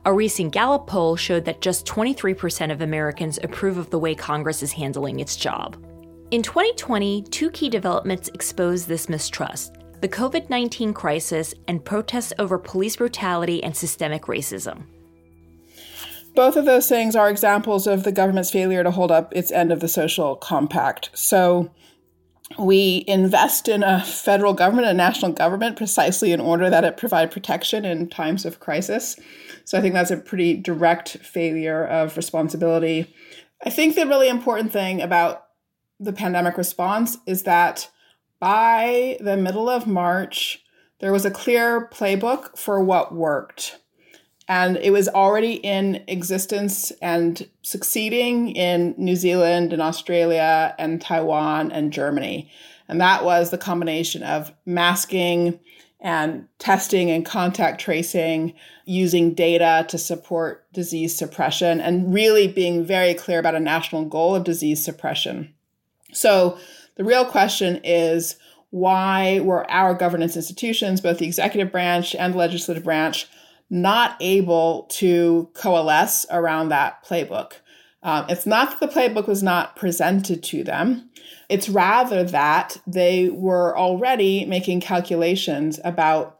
A 0.06 0.14
recent 0.14 0.52
Gallup 0.52 0.86
poll 0.86 1.16
showed 1.16 1.46
that 1.46 1.62
just 1.62 1.88
23% 1.88 2.72
of 2.72 2.82
Americans 2.82 3.40
approve 3.42 3.78
of 3.78 3.90
the 3.90 3.98
way 3.98 4.14
Congress 4.14 4.62
is 4.62 4.74
handling 4.74 5.20
its 5.20 5.36
job. 5.36 5.78
In 6.30 6.44
2020, 6.44 7.24
two 7.24 7.50
key 7.50 7.70
developments 7.70 8.30
exposed 8.36 8.88
this 8.88 9.10
mistrust 9.10 9.74
the 10.02 10.08
COVID 10.08 10.50
19 10.50 10.94
crisis 10.94 11.54
and 11.68 11.84
protests 11.84 12.32
over 12.40 12.58
police 12.58 12.96
brutality 12.96 13.62
and 13.64 13.76
systemic 13.76 14.24
racism. 14.24 14.84
Both 16.36 16.56
of 16.56 16.66
those 16.66 16.88
things 16.88 17.16
are 17.16 17.30
examples 17.30 17.86
of 17.88 18.04
the 18.04 18.12
government's 18.12 18.52
failure 18.52 18.84
to 18.84 18.92
hold 18.92 19.12
up 19.12 19.34
its 19.36 19.52
end 19.52 19.74
of 19.74 19.82
the 19.82 19.90
social 19.90 20.38
compact. 20.38 21.10
So, 21.14 21.70
we 22.58 23.04
invest 23.08 23.68
in 23.68 23.84
a 23.84 24.04
federal 24.04 24.54
government, 24.54 24.88
a 24.88 24.94
national 24.94 25.34
government, 25.34 25.78
precisely 25.78 26.32
in 26.32 26.40
order 26.40 26.70
that 26.70 26.84
it 26.84 26.98
provide 26.98 27.32
protection 27.32 27.86
in 27.86 28.10
times 28.10 28.46
of 28.46 28.60
crisis. 28.60 29.20
So 29.66 29.78
I 29.78 29.82
think 29.82 29.94
that's 29.94 30.12
a 30.12 30.18
pretty 30.18 30.56
direct 30.56 31.18
failure 31.18 31.86
of 31.86 32.18
responsibility. 32.18 33.14
I 33.64 33.70
think 33.70 33.96
the 33.96 34.08
really 34.08 34.30
important 34.30 34.72
thing 34.72 35.02
about 35.02 35.46
the 36.00 36.14
pandemic 36.14 36.58
response 36.58 37.18
is 37.28 37.44
that 37.44 37.90
by 38.40 39.18
the 39.20 39.38
middle 39.38 39.70
of 39.70 39.86
March, 39.86 40.64
there 41.00 41.12
was 41.12 41.26
a 41.26 41.32
clear 41.32 41.88
playbook 41.88 42.58
for 42.58 42.82
what 42.82 43.14
worked 43.14 43.80
and 44.50 44.78
it 44.78 44.90
was 44.90 45.08
already 45.08 45.54
in 45.54 46.04
existence 46.08 46.92
and 47.04 47.48
succeeding 47.62 48.50
in 48.56 48.96
New 48.98 49.16
Zealand 49.16 49.72
and 49.72 49.82
Australia 49.82 50.74
and 50.80 51.00
Taiwan 51.00 51.72
and 51.72 51.94
Germany. 51.94 52.52
And 52.88 53.00
that 53.00 53.24
was 53.24 53.52
the 53.52 53.60
combination 53.60 54.24
of 54.24 54.52
masking 54.66 55.60
and 56.02 56.48
testing 56.58 57.12
and 57.12 57.26
contact 57.26 57.80
tracing, 57.80 58.56
using 58.86 59.36
data 59.36 59.86
to 59.90 60.00
support 60.00 60.66
disease 60.74 61.16
suppression, 61.16 61.80
and 61.80 62.12
really 62.12 62.48
being 62.48 62.84
very 62.84 63.14
clear 63.14 63.38
about 63.38 63.54
a 63.54 63.60
national 63.60 64.06
goal 64.06 64.34
of 64.34 64.46
disease 64.46 64.84
suppression. 64.84 65.54
So 66.12 66.58
the 66.96 67.04
real 67.04 67.26
question 67.26 67.82
is 67.84 68.38
why 68.72 69.42
were 69.42 69.70
our 69.70 69.94
governance 69.94 70.36
institutions, 70.36 71.02
both 71.02 71.20
the 71.20 71.28
executive 71.28 71.72
branch 71.72 72.16
and 72.16 72.34
the 72.34 72.38
legislative 72.38 72.84
branch, 72.84 73.28
not 73.70 74.18
able 74.20 74.84
to 74.90 75.50
coalesce 75.54 76.26
around 76.30 76.70
that 76.70 77.06
playbook? 77.06 77.54
Um, 78.02 78.26
it's 78.30 78.46
not 78.46 78.72
that 78.72 78.80
the 78.80 79.00
playbook 79.00 79.28
was 79.28 79.44
not 79.44 79.76
presented 79.76 80.42
to 80.44 80.64
them. 80.64 81.10
It's 81.50 81.68
rather 81.68 82.24
that 82.24 82.78
they 82.88 83.30
were 83.30 83.78
already 83.78 84.46
making 84.46 84.82
calculations 84.82 85.80
about 85.84 86.40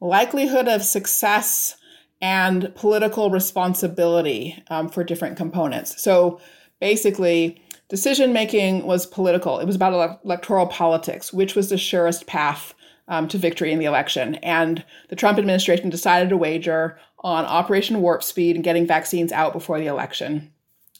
likelihood 0.00 0.68
of 0.68 0.82
success 0.82 1.76
and 2.20 2.74
political 2.74 3.30
responsibility 3.30 4.62
um, 4.68 4.88
for 4.88 5.04
different 5.04 5.36
components. 5.36 6.02
So 6.02 6.40
basically, 6.80 7.62
decision 7.88 8.32
making 8.32 8.84
was 8.84 9.06
political. 9.06 9.60
It 9.60 9.66
was 9.66 9.76
about 9.76 9.92
ele- 9.92 10.20
electoral 10.24 10.66
politics, 10.66 11.32
which 11.32 11.54
was 11.54 11.70
the 11.70 11.78
surest 11.78 12.26
path 12.26 12.74
um, 13.08 13.28
to 13.28 13.38
victory 13.38 13.72
in 13.72 13.78
the 13.78 13.84
election. 13.84 14.36
And 14.36 14.84
the 15.08 15.16
Trump 15.16 15.38
administration 15.38 15.90
decided 15.90 16.28
to 16.28 16.36
wager 16.36 16.98
on 17.20 17.44
Operation 17.44 18.00
Warp 18.00 18.22
Speed 18.22 18.54
and 18.54 18.64
getting 18.64 18.86
vaccines 18.86 19.32
out 19.32 19.52
before 19.52 19.78
the 19.80 19.86
election. 19.86 20.52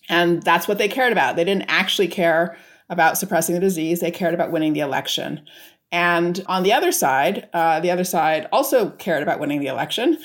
And 0.09 0.43
that's 0.43 0.67
what 0.67 0.79
they 0.79 0.89
cared 0.89 1.13
about. 1.13 1.37
They 1.37 1.45
didn't 1.45 1.69
actually 1.69 2.09
care 2.09 2.57
about 2.91 3.19
suppressing 3.19 3.55
the 3.55 3.61
disease, 3.61 4.01
they 4.01 4.11
cared 4.11 4.33
about 4.33 4.51
winning 4.51 4.73
the 4.73 4.81
election. 4.81 5.43
And 5.93 6.43
on 6.47 6.63
the 6.63 6.73
other 6.73 6.93
side, 6.93 7.49
uh, 7.53 7.81
the 7.81 7.91
other 7.91 8.05
side 8.05 8.47
also 8.51 8.91
cared 8.93 9.23
about 9.23 9.41
winning 9.41 9.61
the 9.61 9.67
election 9.67 10.19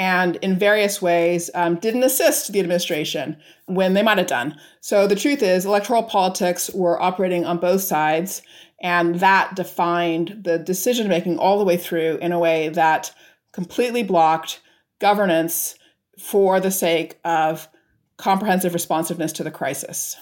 and 0.00 0.36
in 0.36 0.58
various 0.58 1.02
ways 1.02 1.50
um, 1.54 1.76
didn't 1.76 2.04
assist 2.04 2.52
the 2.52 2.60
administration 2.60 3.36
when 3.66 3.92
they 3.92 4.02
might 4.02 4.16
have 4.16 4.26
done. 4.26 4.58
So 4.80 5.06
the 5.06 5.14
truth 5.14 5.42
is, 5.42 5.66
electoral 5.66 6.02
politics 6.02 6.70
were 6.70 7.00
operating 7.02 7.44
on 7.44 7.58
both 7.58 7.82
sides, 7.82 8.40
and 8.80 9.16
that 9.16 9.54
defined 9.54 10.40
the 10.42 10.58
decision 10.58 11.08
making 11.08 11.38
all 11.38 11.58
the 11.58 11.64
way 11.64 11.76
through 11.76 12.18
in 12.20 12.32
a 12.32 12.38
way 12.38 12.68
that 12.70 13.14
completely 13.52 14.02
blocked 14.02 14.60
governance 15.00 15.76
for 16.18 16.60
the 16.60 16.70
sake 16.70 17.18
of 17.24 17.68
comprehensive 18.16 18.74
responsiveness 18.74 19.32
to 19.32 19.42
the 19.42 19.50
crisis. 19.50 20.16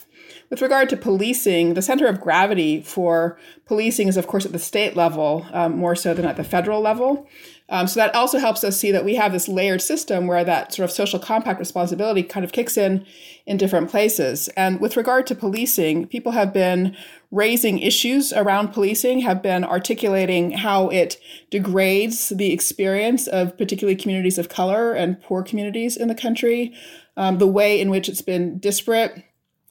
With 0.51 0.63
regard 0.63 0.89
to 0.91 0.97
policing, 0.97 1.75
the 1.75 1.83
center 1.83 2.07
of 2.07 2.21
gravity 2.21 2.81
for 2.81 3.39
policing 3.67 4.09
is, 4.09 4.17
of 4.17 4.27
course, 4.27 4.47
at 4.47 4.53
the 4.53 4.59
state 4.59 4.97
level, 4.97 5.47
um, 5.53 5.77
more 5.77 5.95
so 5.95 6.15
than 6.15 6.25
at 6.25 6.37
the 6.37 6.45
federal 6.45 6.81
level. 6.81 7.29
Um, 7.71 7.87
so 7.87 8.01
that 8.01 8.15
also 8.15 8.39
helps 8.39 8.65
us 8.65 8.79
see 8.79 8.93
that 8.93 9.05
we 9.05 9.17
have 9.17 9.33
this 9.33 9.49
layered 9.49 9.83
system 9.83 10.27
where 10.27 10.43
that 10.45 10.73
sort 10.73 10.85
of 10.85 10.91
social 10.91 11.19
compact 11.19 11.59
responsibility 11.59 12.23
kind 12.23 12.45
of 12.45 12.53
kicks 12.53 12.79
in 12.79 13.05
in 13.45 13.57
different 13.57 13.91
places. 13.91 14.49
And 14.57 14.81
with 14.81 14.97
regard 14.97 15.27
to 15.27 15.35
policing, 15.35 16.07
people 16.07 16.33
have 16.33 16.53
been 16.53 16.97
raising 17.31 17.79
issues 17.79 18.33
around 18.33 18.73
policing, 18.73 19.21
have 19.21 19.43
been 19.43 19.65
articulating 19.65 20.53
how 20.53 20.89
it 20.89 21.19
degrades 21.51 22.31
the 22.31 22.53
experience 22.53 23.27
of 23.27 23.57
particularly 23.59 23.97
communities 23.97 24.39
of 24.39 24.49
color 24.49 24.93
and 24.93 25.21
poor 25.21 25.43
communities 25.43 25.97
in 25.97 26.09
the 26.09 26.15
country, 26.15 26.73
um, 27.17 27.39
the 27.39 27.47
way 27.47 27.81
in 27.81 27.91
which 27.91 28.09
it's 28.09 28.23
been 28.23 28.59
disparate 28.59 29.25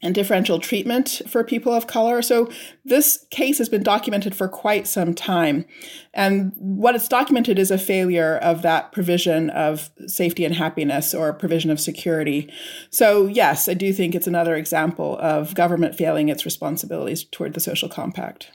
and 0.08 0.16
differential 0.16 0.58
treatment 0.58 1.22
for 1.28 1.44
people 1.44 1.74
of 1.74 1.86
color. 1.86 2.22
So 2.22 2.50
this 2.86 3.26
case 3.30 3.58
has 3.58 3.68
been 3.68 3.84
documented 3.84 4.34
for 4.34 4.48
quite 4.48 4.88
some 4.88 5.14
time. 5.14 5.66
And 6.14 6.54
what 6.56 6.96
it's 6.96 7.10
documented 7.10 7.60
is 7.60 7.70
a 7.70 7.78
failure 7.78 8.38
of 8.38 8.62
that 8.62 8.94
provision 8.94 9.50
of 9.50 9.90
safety 10.08 10.46
and 10.46 10.56
happiness 10.56 11.14
or 11.14 11.34
provision 11.34 11.70
of 11.70 11.80
security. 11.80 12.50
So 12.90 13.28
yes, 13.28 13.68
I 13.68 13.74
do 13.74 13.92
think 13.92 14.16
it's 14.16 14.28
another 14.28 14.56
example 14.56 15.18
of 15.20 15.54
government 15.54 15.96
failing 15.96 16.30
its 16.30 16.46
responsibilities 16.46 17.26
toward 17.26 17.54
the 17.54 17.60
social 17.60 17.90
compact. 17.90 18.50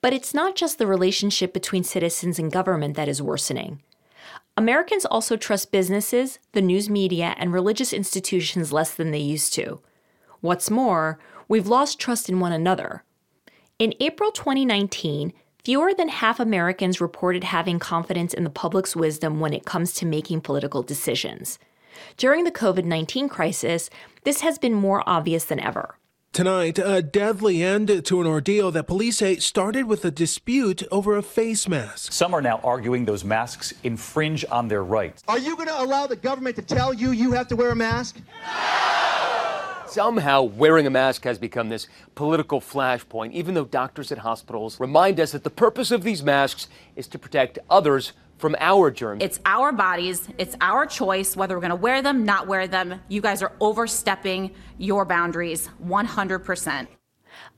But 0.00 0.12
it's 0.12 0.32
not 0.32 0.54
just 0.54 0.78
the 0.78 0.86
relationship 0.86 1.52
between 1.52 1.82
citizens 1.82 2.38
and 2.38 2.52
government 2.52 2.94
that 2.94 3.08
is 3.08 3.20
worsening. 3.20 3.82
Americans 4.56 5.04
also 5.04 5.36
trust 5.36 5.72
businesses, 5.72 6.38
the 6.52 6.62
news 6.62 6.88
media, 6.88 7.34
and 7.38 7.52
religious 7.52 7.92
institutions 7.92 8.72
less 8.72 8.94
than 8.94 9.10
they 9.10 9.18
used 9.18 9.52
to. 9.54 9.80
What's 10.46 10.70
more, 10.70 11.18
we've 11.48 11.66
lost 11.66 11.98
trust 11.98 12.28
in 12.28 12.38
one 12.38 12.52
another. 12.52 13.02
In 13.80 13.94
April 13.98 14.30
2019, 14.30 15.32
fewer 15.64 15.92
than 15.92 16.08
half 16.08 16.38
Americans 16.38 17.00
reported 17.00 17.42
having 17.42 17.80
confidence 17.80 18.32
in 18.32 18.44
the 18.44 18.50
public's 18.50 18.94
wisdom 18.94 19.40
when 19.40 19.52
it 19.52 19.64
comes 19.64 19.92
to 19.94 20.06
making 20.06 20.42
political 20.42 20.84
decisions. 20.84 21.58
During 22.16 22.44
the 22.44 22.52
COVID 22.52 22.84
19 22.84 23.28
crisis, 23.28 23.90
this 24.22 24.42
has 24.42 24.56
been 24.56 24.72
more 24.72 25.02
obvious 25.04 25.46
than 25.46 25.58
ever. 25.58 25.98
Tonight, 26.32 26.78
a 26.78 27.02
deadly 27.02 27.64
end 27.64 28.04
to 28.04 28.20
an 28.20 28.28
ordeal 28.28 28.70
that 28.70 28.86
police 28.86 29.16
say 29.16 29.38
started 29.38 29.86
with 29.86 30.04
a 30.04 30.12
dispute 30.12 30.84
over 30.92 31.16
a 31.16 31.22
face 31.22 31.66
mask. 31.66 32.12
Some 32.12 32.32
are 32.32 32.42
now 32.42 32.60
arguing 32.62 33.04
those 33.04 33.24
masks 33.24 33.74
infringe 33.82 34.44
on 34.48 34.68
their 34.68 34.84
rights. 34.84 35.24
Are 35.26 35.40
you 35.40 35.56
going 35.56 35.68
to 35.68 35.82
allow 35.82 36.06
the 36.06 36.14
government 36.14 36.54
to 36.54 36.62
tell 36.62 36.94
you 36.94 37.10
you 37.10 37.32
have 37.32 37.48
to 37.48 37.56
wear 37.56 37.70
a 37.70 37.74
mask? 37.74 38.20
Somehow, 39.96 40.42
wearing 40.42 40.86
a 40.86 40.90
mask 40.90 41.24
has 41.24 41.38
become 41.38 41.70
this 41.70 41.86
political 42.14 42.60
flashpoint, 42.60 43.32
even 43.32 43.54
though 43.54 43.64
doctors 43.64 44.12
at 44.12 44.18
hospitals 44.18 44.78
remind 44.78 45.18
us 45.18 45.32
that 45.32 45.42
the 45.42 45.48
purpose 45.48 45.90
of 45.90 46.02
these 46.02 46.22
masks 46.22 46.68
is 46.96 47.06
to 47.08 47.18
protect 47.18 47.58
others 47.70 48.12
from 48.36 48.54
our 48.60 48.90
germs. 48.90 49.24
It's 49.24 49.40
our 49.46 49.72
bodies, 49.72 50.28
it's 50.36 50.54
our 50.60 50.84
choice 50.84 51.34
whether 51.34 51.56
we're 51.56 51.62
going 51.62 51.70
to 51.70 51.76
wear 51.76 52.02
them, 52.02 52.26
not 52.26 52.46
wear 52.46 52.68
them. 52.68 53.00
You 53.08 53.22
guys 53.22 53.40
are 53.40 53.52
overstepping 53.58 54.50
your 54.76 55.06
boundaries 55.06 55.70
100%. 55.82 56.88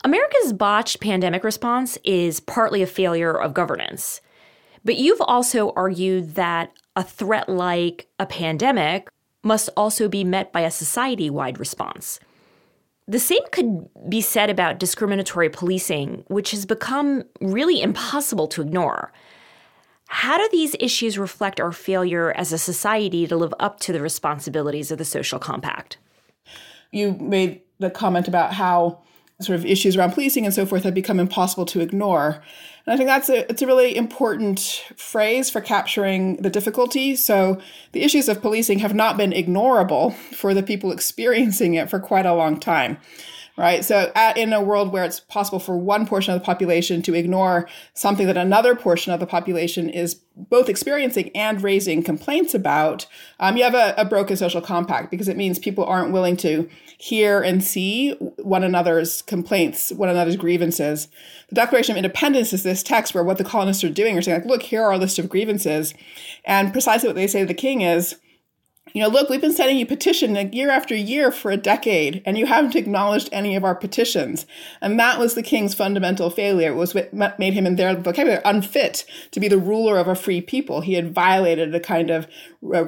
America's 0.05 0.53
botched 0.53 1.01
pandemic 1.01 1.43
response 1.43 1.99
is 2.05 2.39
partly 2.39 2.83
a 2.83 2.87
failure 2.87 3.37
of 3.37 3.53
governance. 3.53 4.21
But 4.85 4.97
you've 4.97 5.21
also 5.23 5.73
argued 5.73 6.37
that 6.37 6.71
a 6.95 7.03
threat 7.03 7.49
like 7.49 8.07
a 8.21 8.27
pandemic 8.27 9.09
must 9.43 9.71
also 9.77 10.09
be 10.09 10.23
met 10.23 10.53
by 10.53 10.61
a 10.61 10.71
society 10.71 11.29
wide 11.29 11.59
response. 11.59 12.21
The 13.09 13.19
same 13.19 13.41
could 13.53 13.89
be 14.09 14.21
said 14.21 14.51
about 14.51 14.79
discriminatory 14.79 15.49
policing, 15.49 16.25
which 16.29 16.51
has 16.51 16.67
become 16.67 17.25
really 17.41 17.81
impossible 17.81 18.47
to 18.49 18.61
ignore. 18.61 19.13
How 20.09 20.37
do 20.37 20.47
these 20.53 20.77
issues 20.79 21.19
reflect 21.19 21.59
our 21.59 21.73
failure 21.73 22.33
as 22.33 22.53
a 22.53 22.59
society 22.59 23.27
to 23.27 23.37
live 23.37 23.55
up 23.59 23.81
to 23.81 23.93
the 23.95 24.03
responsibilities 24.03 24.91
of 24.91 24.99
the 24.99 25.07
social 25.07 25.39
compact? 25.39 25.97
You 26.93 27.13
made 27.13 27.63
the 27.79 27.91
comment 27.91 28.29
about 28.29 28.53
how 28.53 29.03
sort 29.41 29.59
of 29.59 29.65
issues 29.65 29.97
around 29.97 30.13
policing 30.13 30.45
and 30.45 30.55
so 30.55 30.67
forth 30.67 30.83
have 30.83 30.95
become 30.95 31.21
impossible 31.21 31.65
to 31.67 31.81
ignore. 31.81 32.43
And 32.87 32.95
I 32.95 32.97
think 32.97 33.09
that's 33.09 33.29
a 33.29 33.49
it's 33.51 33.63
a 33.63 33.67
really 33.67 33.97
important 33.97 34.85
phrase 34.97 35.49
for 35.49 35.61
capturing 35.61 36.37
the 36.37 36.51
difficulty. 36.51 37.15
So 37.15 37.61
the 37.93 38.03
issues 38.03 38.29
of 38.29 38.43
policing 38.43 38.81
have 38.81 38.95
not 38.95 39.17
been 39.17 39.31
ignorable 39.31 40.15
for 40.35 40.55
the 40.55 40.63
people 40.63 40.91
experiencing 40.99 41.75
it 41.75 41.89
for 41.89 42.01
quite 42.01 42.27
a 42.27 42.35
long 42.35 42.59
time 42.59 42.99
right? 43.59 43.85
So, 43.85 44.13
at, 44.15 44.37
in 44.37 44.53
a 44.53 44.63
world 44.63 44.93
where 44.93 45.05
it's 45.05 45.19
possible 45.19 45.59
for 45.59 45.77
one 45.77 46.07
portion 46.07 46.33
of 46.33 46.41
the 46.41 46.45
population 46.47 47.03
to 47.03 47.15
ignore 47.15 47.69
something 47.93 48.29
that 48.29 48.37
another 48.37 48.77
portion 48.77 49.13
of 49.13 49.19
the 49.19 49.27
population 49.27 49.91
is 49.91 50.15
both 50.37 50.69
experiencing 50.69 51.31
and 51.35 51.61
raising 51.61 52.05
complaints 52.05 52.55
about, 52.55 53.07
um, 53.41 53.57
you 53.57 53.65
have 53.65 53.75
a, 53.75 53.95
a, 53.99 54.05
broken 54.05 54.37
social 54.37 54.61
compact 54.61 55.11
because 55.11 55.27
it 55.27 55.37
means 55.37 55.59
people 55.59 55.85
aren't 55.85 56.13
willing 56.13 56.37
to 56.37 56.71
hear 56.97 57.43
and 57.43 57.65
see 57.65 58.13
one 58.39 58.63
another's 58.63 59.23
complaints, 59.23 59.91
one 59.91 60.09
another's 60.09 60.37
grievances. 60.37 61.09
The 61.49 61.57
Declaration 61.57 61.95
of 61.95 61.97
Independence 61.97 62.53
is 62.53 62.63
this 62.63 62.85
text 62.85 63.13
where 63.13 63.25
what 63.25 63.39
the 63.39 63.45
colonists 63.45 63.83
are 63.83 63.91
doing 63.91 64.17
are 64.17 64.23
saying, 64.23 64.43
like, 64.43 64.49
look, 64.49 64.63
here 64.63 64.83
are 64.83 64.93
our 64.93 64.99
list 64.99 65.19
of 65.19 65.29
grievances. 65.29 65.95
And 66.45 66.73
precisely 66.73 67.09
what 67.09 67.17
they 67.17 67.27
say 67.27 67.41
to 67.41 67.47
the 67.47 67.55
king 67.55 67.81
is, 67.81 68.15
you 68.93 69.03
know, 69.03 69.09
look, 69.09 69.29
we've 69.29 69.41
been 69.41 69.53
sending 69.53 69.79
you 69.79 69.87
petition 69.87 70.35
year 70.53 70.71
after 70.71 70.95
year 70.95 71.31
for 71.31 71.51
a 71.51 71.57
decade, 71.57 72.23
and 72.25 72.39
you 72.39 72.47
haven't 72.47 72.77
acknowledged 72.77 73.29
any 73.33 73.57
of 73.57 73.65
our 73.65 73.75
petitions. 73.75 74.47
And 74.81 74.99
that 74.99 75.19
was 75.19 75.35
the 75.35 75.43
king's 75.43 75.75
fundamental 75.75 76.31
failure. 76.31 76.71
It 76.71 76.77
was 76.77 76.95
what 76.95 77.13
made 77.39 77.55
him, 77.55 77.67
in 77.67 77.77
their 77.77 77.95
vocabulary, 77.97 78.43
unfit 78.45 79.05
to 79.33 79.41
be 79.41 79.49
the 79.49 79.59
ruler 79.59 79.99
of 79.99 80.09
a 80.09 80.15
free 80.15 80.41
people. 80.41 80.81
He 80.81 80.95
had 80.95 81.13
violated 81.13 81.75
a 81.75 81.81
kind 81.81 82.11
of 82.11 82.27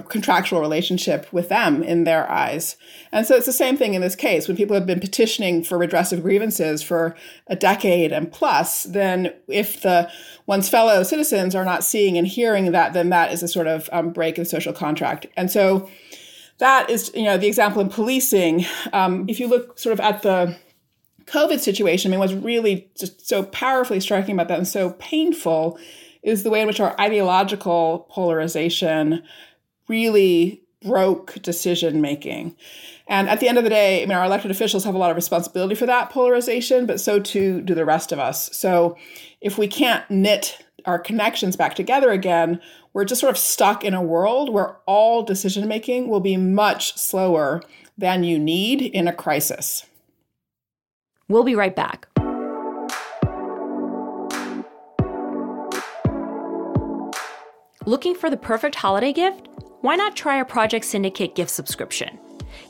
contractual 0.09 0.61
relationship 0.61 1.33
with 1.33 1.49
them 1.49 1.83
in 1.83 2.03
their 2.03 2.29
eyes. 2.29 2.77
And 3.13 3.25
so 3.25 3.37
it's 3.37 3.47
the 3.47 3.53
same 3.53 3.77
thing 3.77 3.95
in 3.95 4.01
this 4.01 4.17
case. 4.17 4.49
When 4.49 4.57
people 4.57 4.75
have 4.75 4.87
been 4.87 4.99
petitioning 4.99 5.63
for 5.63 5.79
redress 5.79 6.13
of 6.13 6.23
grievances 6.23 6.83
for 6.83 7.17
a 7.47 7.55
decade 7.55 8.11
and 8.11 8.33
plus, 8.33 8.83
then 8.83 9.33
if 9.47 9.83
the 9.83 10.11
one's 10.47 10.69
fellow 10.69 11.05
citizens 11.05 11.55
are 11.55 11.65
not 11.65 11.85
seeing 11.85 12.19
and 12.19 12.27
hearing 12.27 12.73
that, 12.73 12.95
then 12.95 13.11
that 13.11 13.33
is 13.33 13.45
a 13.45 13.49
sort 13.49 13.69
of 13.69 13.89
um, 13.93 14.11
break 14.11 14.39
in 14.39 14.45
social 14.45 14.73
contract. 14.73 15.27
And 15.37 15.51
so 15.51 15.89
that 16.59 16.91
is, 16.91 17.13
you 17.15 17.25
know, 17.25 17.39
the 17.39 17.47
example 17.47 17.81
in 17.81 17.89
policing. 17.89 18.67
Um, 18.93 19.25
if 19.29 19.39
you 19.39 19.47
look 19.47 19.79
sort 19.79 19.93
of 19.93 20.01
at 20.01 20.23
the 20.23 20.57
COVID 21.27 21.61
situation, 21.61 22.11
I 22.11 22.13
mean, 22.13 22.21
what's 22.21 22.33
really 22.33 22.91
just 22.99 23.27
so 23.27 23.45
powerfully 23.45 24.01
striking 24.01 24.35
about 24.35 24.49
that 24.49 24.59
and 24.59 24.69
so 24.69 24.91
painful 24.99 25.79
is 26.23 26.43
the 26.43 26.51
way 26.51 26.61
in 26.61 26.67
which 26.67 26.81
our 26.81 27.01
ideological 27.01 28.07
polarization 28.11 29.23
really 29.91 30.63
broke 30.83 31.35
decision 31.43 32.01
making. 32.01 32.57
And 33.07 33.29
at 33.29 33.41
the 33.41 33.49
end 33.49 33.59
of 33.59 33.65
the 33.65 33.71
day, 33.71 34.03
I 34.03 34.07
mean, 34.07 34.17
our 34.17 34.25
elected 34.25 34.51
officials 34.51 34.85
have 34.85 34.95
a 34.95 34.99
lot 34.99 35.11
of 35.11 35.17
responsibility 35.17 35.75
for 35.75 35.85
that 35.85 36.11
polarization, 36.11 36.87
but 36.87 37.01
so 37.01 37.19
too 37.21 37.61
do 37.61 37.75
the 37.75 37.85
rest 37.85 38.13
of 38.13 38.19
us. 38.19 38.57
So 38.57 38.97
if 39.41 39.59
we 39.59 39.67
can't 39.67 40.09
knit 40.11 40.65
our 40.87 40.99
connections 40.99 41.57
back 41.57 41.75
together 41.75 42.11
again, 42.11 42.61
we're 42.95 43.05
just 43.05 43.21
sort 43.21 43.31
of 43.31 43.37
stuck 43.37 43.85
in 43.85 43.93
a 43.93 44.03
world 44.03 44.51
where 44.51 44.77
all 44.87 45.23
decision 45.23 45.69
making 45.69 46.09
will 46.09 46.21
be 46.21 46.37
much 46.37 46.97
slower 46.97 47.63
than 47.99 48.25
you 48.25 48.39
need 48.39 48.81
in 48.81 49.07
a 49.07 49.13
crisis. 49.13 49.85
We'll 51.29 51.45
be 51.45 51.55
right 51.55 51.77
back. 51.77 52.07
Looking 57.87 58.15
for 58.15 58.31
the 58.31 58.37
perfect 58.37 58.77
holiday 58.77 59.13
gift? 59.13 59.50
Why 59.83 59.97
not 59.97 60.15
try 60.15 60.37
a 60.37 60.45
Project 60.45 60.85
Syndicate 60.85 61.35
gift 61.35 61.51
subscription? 61.51 62.19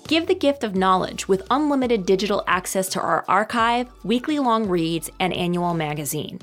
Give 0.07 0.29
the 0.29 0.35
gift 0.35 0.63
of 0.63 0.77
knowledge 0.77 1.27
with 1.27 1.43
unlimited 1.51 2.07
digital 2.07 2.45
access 2.47 2.89
to 2.91 3.01
our 3.01 3.25
archive, 3.27 3.89
weekly 4.05 4.39
long 4.39 4.69
reads, 4.69 5.11
and 5.19 5.33
annual 5.33 5.75
magazine. 5.75 6.39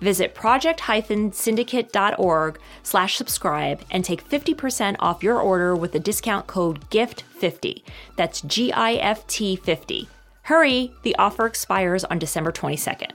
Visit 0.00 0.34
project-syndicate.org 0.34 2.60
slash 2.82 3.16
subscribe 3.16 3.82
and 3.92 4.04
take 4.04 4.28
50% 4.28 4.96
off 4.98 5.22
your 5.22 5.38
order 5.38 5.76
with 5.76 5.92
the 5.92 6.00
discount 6.00 6.48
code 6.48 6.80
GIFT50. 6.90 7.84
That's 8.16 8.40
G-I-F-T 8.40 9.56
50. 9.56 10.08
Hurry, 10.42 10.92
the 11.04 11.14
offer 11.16 11.46
expires 11.46 12.02
on 12.02 12.18
December 12.18 12.50
22nd. 12.50 13.12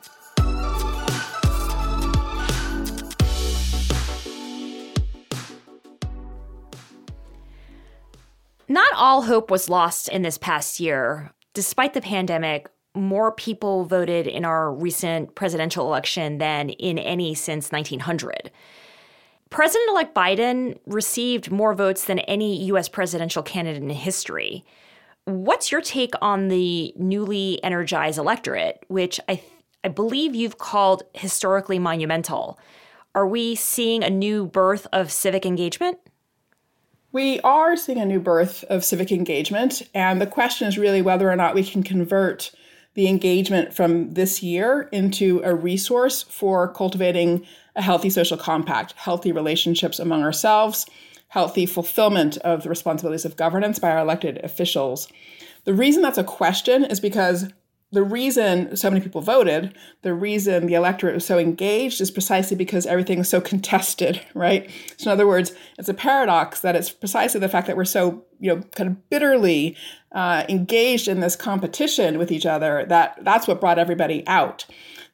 Not 8.68 8.92
all 8.96 9.24
hope 9.24 9.52
was 9.52 9.70
lost 9.70 10.10
in 10.10 10.24
this 10.24 10.38
past 10.38 10.80
year. 10.80 11.32
Despite 11.54 11.94
the 11.94 12.02
pandemic, 12.02 12.68
more 12.96 13.32
people 13.32 13.86
voted 13.86 14.26
in 14.26 14.46
our 14.46 14.74
recent 14.74 15.36
presidential 15.36 15.86
election 15.86 16.40
than 16.40 16.70
in 16.70 16.98
any 16.98 17.36
since 17.36 17.72
1900. 17.72 18.52
President 19.50 19.90
elect 19.90 20.16
Biden 20.16 20.80
received 20.86 21.52
more 21.52 21.74
votes 21.74 22.06
than 22.06 22.20
any 22.20 22.66
U.S. 22.66 22.90
presidential 22.90 23.44
candidate 23.44 23.84
in 23.84 23.90
history. 23.90 24.66
What's 25.26 25.72
your 25.72 25.82
take 25.82 26.14
on 26.22 26.48
the 26.48 26.94
newly 26.98 27.64
energized 27.64 28.18
electorate, 28.18 28.84
which 28.88 29.20
I, 29.28 29.36
th- 29.36 29.48
I 29.84 29.90
believe 29.90 30.34
you've 30.34 30.58
called 30.58 31.04
historically 31.14 31.80
monumental? 31.80 32.60
Are 33.14 33.28
we 33.28 33.56
seeing 33.56 34.04
a 34.04 34.10
new 34.10 34.46
birth 34.46 34.88
of 34.92 35.12
civic 35.12 35.46
engagement? 35.46 36.00
We 37.16 37.40
are 37.46 37.78
seeing 37.78 37.98
a 37.98 38.06
new 38.06 38.20
birth 38.20 38.66
of 38.66 38.84
civic 38.84 39.10
engagement, 39.10 39.82
and 39.94 40.20
the 40.20 40.28
question 40.28 40.68
is 40.68 40.78
really 40.78 41.02
whether 41.02 41.32
or 41.32 41.38
not 41.38 41.56
we 41.56 41.64
can 41.64 41.82
convert 41.82 42.52
the 42.94 43.08
engagement 43.08 43.74
from 43.74 44.16
this 44.16 44.44
year 44.44 44.90
into 44.92 45.40
a 45.46 45.56
resource 45.56 46.24
for 46.24 46.68
cultivating 46.74 47.46
a 47.74 47.82
healthy 47.82 48.10
social 48.10 48.36
compact, 48.36 48.96
healthy 48.98 49.32
relationships 49.32 49.98
among 49.98 50.24
ourselves, 50.24 50.88
healthy 51.30 51.66
fulfillment 51.66 52.36
of 52.40 52.64
the 52.64 52.70
responsibilities 52.70 53.24
of 53.24 53.38
governance 53.38 53.80
by 53.80 53.92
our 53.92 54.00
elected 54.00 54.44
officials. 54.44 55.08
The 55.64 55.74
reason 55.74 56.02
that's 56.02 56.18
a 56.18 56.24
question 56.26 56.84
is 56.84 57.00
because 57.00 57.48
the 57.96 58.04
reason 58.04 58.76
so 58.76 58.90
many 58.90 59.02
people 59.02 59.22
voted, 59.22 59.74
the 60.02 60.14
reason 60.14 60.68
the 60.68 60.74
electorate 60.74 61.16
was 61.16 61.26
so 61.26 61.40
engaged 61.40 62.02
is 62.02 62.12
precisely 62.12 62.58
because 62.58 62.86
everything 62.86 63.20
is 63.20 63.30
so 63.30 63.40
contested, 63.40 64.22
right? 64.34 64.70
So 64.98 65.10
in 65.10 65.14
other 65.14 65.26
words, 65.26 65.54
it's 65.80 65.90
a 65.90 65.94
paradox 65.94 66.60
that 66.60 66.76
it's 66.76 66.92
precisely 66.92 67.40
the 67.40 67.50
fact 67.50 67.68
that 67.68 67.78
we're 67.78 67.86
so, 67.86 68.26
you 68.40 68.54
know, 68.54 68.62
kind 68.76 68.90
of 68.90 69.10
bitterly 69.10 69.78
uh, 70.12 70.44
engaged 70.50 71.08
in 71.08 71.22
this 71.22 71.36
competition 71.38 72.18
with 72.18 72.32
each 72.32 72.46
other 72.46 72.86
that 72.90 73.18
that's 73.22 73.48
what 73.48 73.62
brought 73.62 73.80
everybody 73.80 74.28
out. 74.28 74.66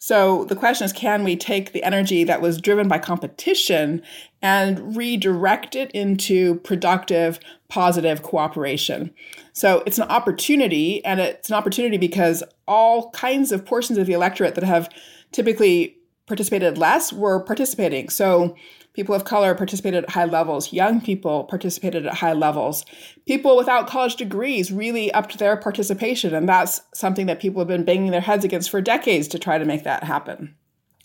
So 0.03 0.45
the 0.45 0.55
question 0.55 0.83
is 0.83 0.91
can 0.91 1.23
we 1.23 1.35
take 1.35 1.73
the 1.73 1.83
energy 1.83 2.23
that 2.23 2.41
was 2.41 2.59
driven 2.59 2.87
by 2.87 2.97
competition 2.97 4.01
and 4.41 4.97
redirect 4.97 5.75
it 5.75 5.91
into 5.91 6.55
productive, 6.61 7.39
positive 7.69 8.23
cooperation? 8.23 9.13
So 9.53 9.83
it's 9.85 9.99
an 9.99 10.09
opportunity, 10.09 11.05
and 11.05 11.19
it's 11.19 11.49
an 11.49 11.55
opportunity 11.55 11.99
because 11.99 12.43
all 12.67 13.11
kinds 13.11 13.51
of 13.51 13.63
portions 13.63 13.99
of 13.99 14.07
the 14.07 14.13
electorate 14.13 14.55
that 14.55 14.63
have 14.63 14.89
typically 15.31 15.95
participated 16.25 16.79
less 16.79 17.13
were 17.13 17.39
participating. 17.39 18.09
So 18.09 18.55
people 18.93 19.15
of 19.15 19.23
color 19.23 19.55
participated 19.55 20.03
at 20.03 20.09
high 20.09 20.25
levels, 20.25 20.73
young 20.73 21.01
people 21.01 21.45
participated 21.45 22.05
at 22.05 22.15
high 22.15 22.33
levels, 22.33 22.85
people 23.25 23.55
without 23.55 23.87
college 23.87 24.15
degrees 24.15 24.71
really 24.71 25.11
upped 25.13 25.39
their 25.39 25.55
participation. 25.55 26.33
And 26.33 26.47
that's 26.47 26.81
something 26.93 27.25
that 27.27 27.39
people 27.39 27.61
have 27.61 27.67
been 27.67 27.85
banging 27.85 28.11
their 28.11 28.21
heads 28.21 28.43
against 28.43 28.69
for 28.69 28.81
decades 28.81 29.27
to 29.29 29.39
try 29.39 29.57
to 29.57 29.65
make 29.65 29.83
that 29.83 30.03
happen. 30.03 30.55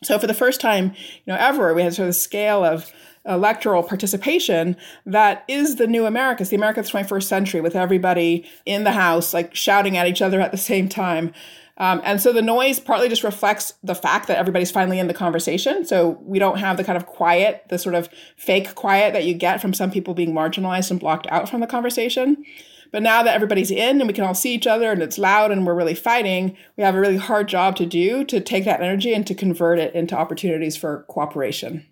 So 0.03 0.18
for 0.18 0.27
the 0.27 0.35
first 0.35 0.61
time, 0.61 0.94
you 1.25 1.33
know, 1.33 1.37
ever, 1.38 1.72
we 1.75 1.83
had 1.83 1.94
sort 1.94 2.09
of 2.09 2.14
the 2.14 2.20
scale 2.20 2.64
of 2.64 2.92
electoral 3.25 3.83
participation 3.83 4.77
that 5.05 5.44
is 5.49 5.77
the 5.77 5.87
new 5.87 6.07
America. 6.07 6.42
It's 6.42 6.51
the 6.51 6.57
America 6.57 6.81
of 6.81 6.87
the 6.87 6.92
21st 6.92 7.25
century 7.25 7.61
with 7.61 7.75
everybody 7.75 8.49
in 8.64 8.85
the 8.85 8.92
house, 8.92 9.35
like 9.35 9.55
shouting 9.55 9.96
at 9.96 10.07
each 10.07 10.22
other 10.22 10.40
at 10.40 10.53
the 10.53 10.59
same 10.59 10.88
time. 10.88 11.33
Um, 11.79 12.01
and 12.05 12.21
so 12.21 12.33
the 12.33 12.43
noise 12.43 12.81
partly 12.81 13.09
just 13.09 13.23
reflects 13.23 13.75
the 13.83 13.95
fact 13.95 14.29
that 14.29 14.39
everybody's 14.39 14.71
finally 14.71 14.99
in 14.99 15.09
the 15.09 15.15
conversation. 15.15 15.85
So 15.85 16.19
we 16.23 16.39
don't 16.39 16.59
have 16.59 16.77
the 16.79 16.85
kind 16.85 16.97
of 16.97 17.07
quiet, 17.07 17.65
the 17.69 17.79
sort 17.79 17.95
of 17.95 18.09
fake 18.37 18.75
quiet 18.75 19.12
that 19.12 19.25
you 19.25 19.35
get 19.35 19.61
from 19.61 19.75
some 19.75 19.91
people 19.91 20.15
being 20.15 20.33
marginalized 20.33 20.91
and 20.91 20.99
blocked 20.99 21.27
out 21.29 21.49
from 21.49 21.61
the 21.61 21.67
conversation. 21.67 22.45
But 22.93 23.03
now 23.03 23.23
that 23.23 23.35
everybody's 23.35 23.71
in 23.71 24.01
and 24.01 24.09
we 24.09 24.15
can 24.15 24.25
all 24.25 24.35
see 24.35 24.55
each 24.55 24.67
other 24.67 24.91
and 24.91 25.03
it's 25.03 25.19
loud 25.19 25.51
and 25.51 25.67
we're 25.67 25.75
really 25.75 25.95
fighting, 25.95 26.57
we 26.77 26.85
have 26.85 26.95
a 26.95 27.01
really 27.01 27.19
hard 27.19 27.49
job 27.49 27.77
to 27.77 27.87
do 27.87 28.25
to 28.25 28.41
take 28.41 28.65
that 28.65 28.81
energy 28.81 29.12
and 29.12 29.27
to 29.27 29.35
convert 29.35 29.79
it 29.79 29.95
into 29.95 30.17
opportunities 30.17 30.77
for 30.77 31.05
cooperation. 31.09 31.85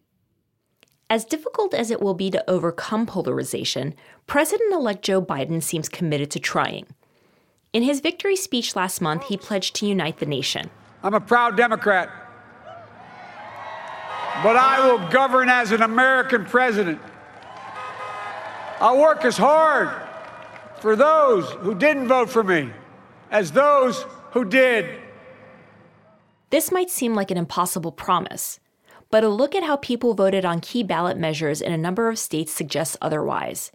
As 1.10 1.24
difficult 1.24 1.74
as 1.74 1.90
it 1.90 2.00
will 2.00 2.14
be 2.14 2.30
to 2.30 2.48
overcome 2.48 3.04
polarization, 3.04 3.94
President 4.26 4.72
elect 4.72 5.02
Joe 5.04 5.20
Biden 5.20 5.62
seems 5.62 5.88
committed 5.88 6.30
to 6.30 6.40
trying. 6.40 6.86
In 7.74 7.82
his 7.82 7.98
victory 7.98 8.36
speech 8.36 8.76
last 8.76 9.00
month, 9.00 9.24
he 9.24 9.36
pledged 9.36 9.74
to 9.76 9.86
unite 9.86 10.18
the 10.20 10.26
nation. 10.26 10.70
I'm 11.02 11.12
a 11.12 11.20
proud 11.20 11.56
Democrat, 11.56 12.08
but 14.44 14.54
I 14.56 14.86
will 14.86 15.10
govern 15.10 15.48
as 15.48 15.72
an 15.72 15.82
American 15.82 16.44
president. 16.44 17.00
I'll 18.80 19.00
work 19.00 19.24
as 19.24 19.36
hard 19.36 19.90
for 20.80 20.94
those 20.94 21.50
who 21.50 21.74
didn't 21.74 22.06
vote 22.06 22.30
for 22.30 22.44
me 22.44 22.70
as 23.32 23.50
those 23.50 24.06
who 24.30 24.44
did. 24.44 25.00
This 26.50 26.70
might 26.70 26.90
seem 26.90 27.16
like 27.16 27.32
an 27.32 27.36
impossible 27.36 27.90
promise, 27.90 28.60
but 29.10 29.24
a 29.24 29.28
look 29.28 29.56
at 29.56 29.64
how 29.64 29.76
people 29.78 30.14
voted 30.14 30.44
on 30.44 30.60
key 30.60 30.84
ballot 30.84 31.16
measures 31.16 31.60
in 31.60 31.72
a 31.72 31.78
number 31.78 32.08
of 32.08 32.20
states 32.20 32.52
suggests 32.52 32.96
otherwise. 33.02 33.72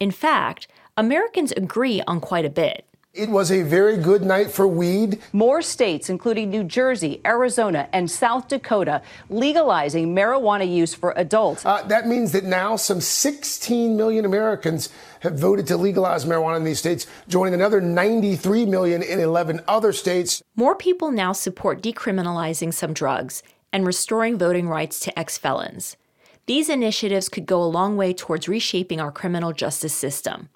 In 0.00 0.10
fact, 0.10 0.68
Americans 0.96 1.52
agree 1.52 2.00
on 2.06 2.18
quite 2.18 2.46
a 2.46 2.50
bit. 2.50 2.86
It 3.14 3.28
was 3.28 3.52
a 3.52 3.60
very 3.60 3.98
good 3.98 4.22
night 4.22 4.50
for 4.50 4.66
weed. 4.66 5.20
More 5.34 5.60
states, 5.60 6.08
including 6.08 6.48
New 6.48 6.64
Jersey, 6.64 7.20
Arizona, 7.26 7.86
and 7.92 8.10
South 8.10 8.48
Dakota, 8.48 9.02
legalizing 9.28 10.14
marijuana 10.14 10.66
use 10.66 10.94
for 10.94 11.12
adults. 11.14 11.66
Uh, 11.66 11.82
that 11.88 12.08
means 12.08 12.32
that 12.32 12.44
now 12.44 12.74
some 12.76 13.02
16 13.02 13.98
million 13.98 14.24
Americans 14.24 14.88
have 15.20 15.38
voted 15.38 15.66
to 15.66 15.76
legalize 15.76 16.24
marijuana 16.24 16.56
in 16.56 16.64
these 16.64 16.78
states, 16.78 17.06
joining 17.28 17.52
another 17.52 17.82
93 17.82 18.64
million 18.64 19.02
in 19.02 19.20
11 19.20 19.60
other 19.68 19.92
states. 19.92 20.42
More 20.56 20.74
people 20.74 21.10
now 21.10 21.32
support 21.32 21.82
decriminalizing 21.82 22.72
some 22.72 22.94
drugs 22.94 23.42
and 23.74 23.86
restoring 23.86 24.38
voting 24.38 24.70
rights 24.70 24.98
to 25.00 25.18
ex 25.18 25.36
felons. 25.36 25.98
These 26.46 26.70
initiatives 26.70 27.28
could 27.28 27.44
go 27.44 27.62
a 27.62 27.64
long 27.64 27.98
way 27.98 28.14
towards 28.14 28.48
reshaping 28.48 29.02
our 29.02 29.12
criminal 29.12 29.52
justice 29.52 29.92
system. 29.92 30.48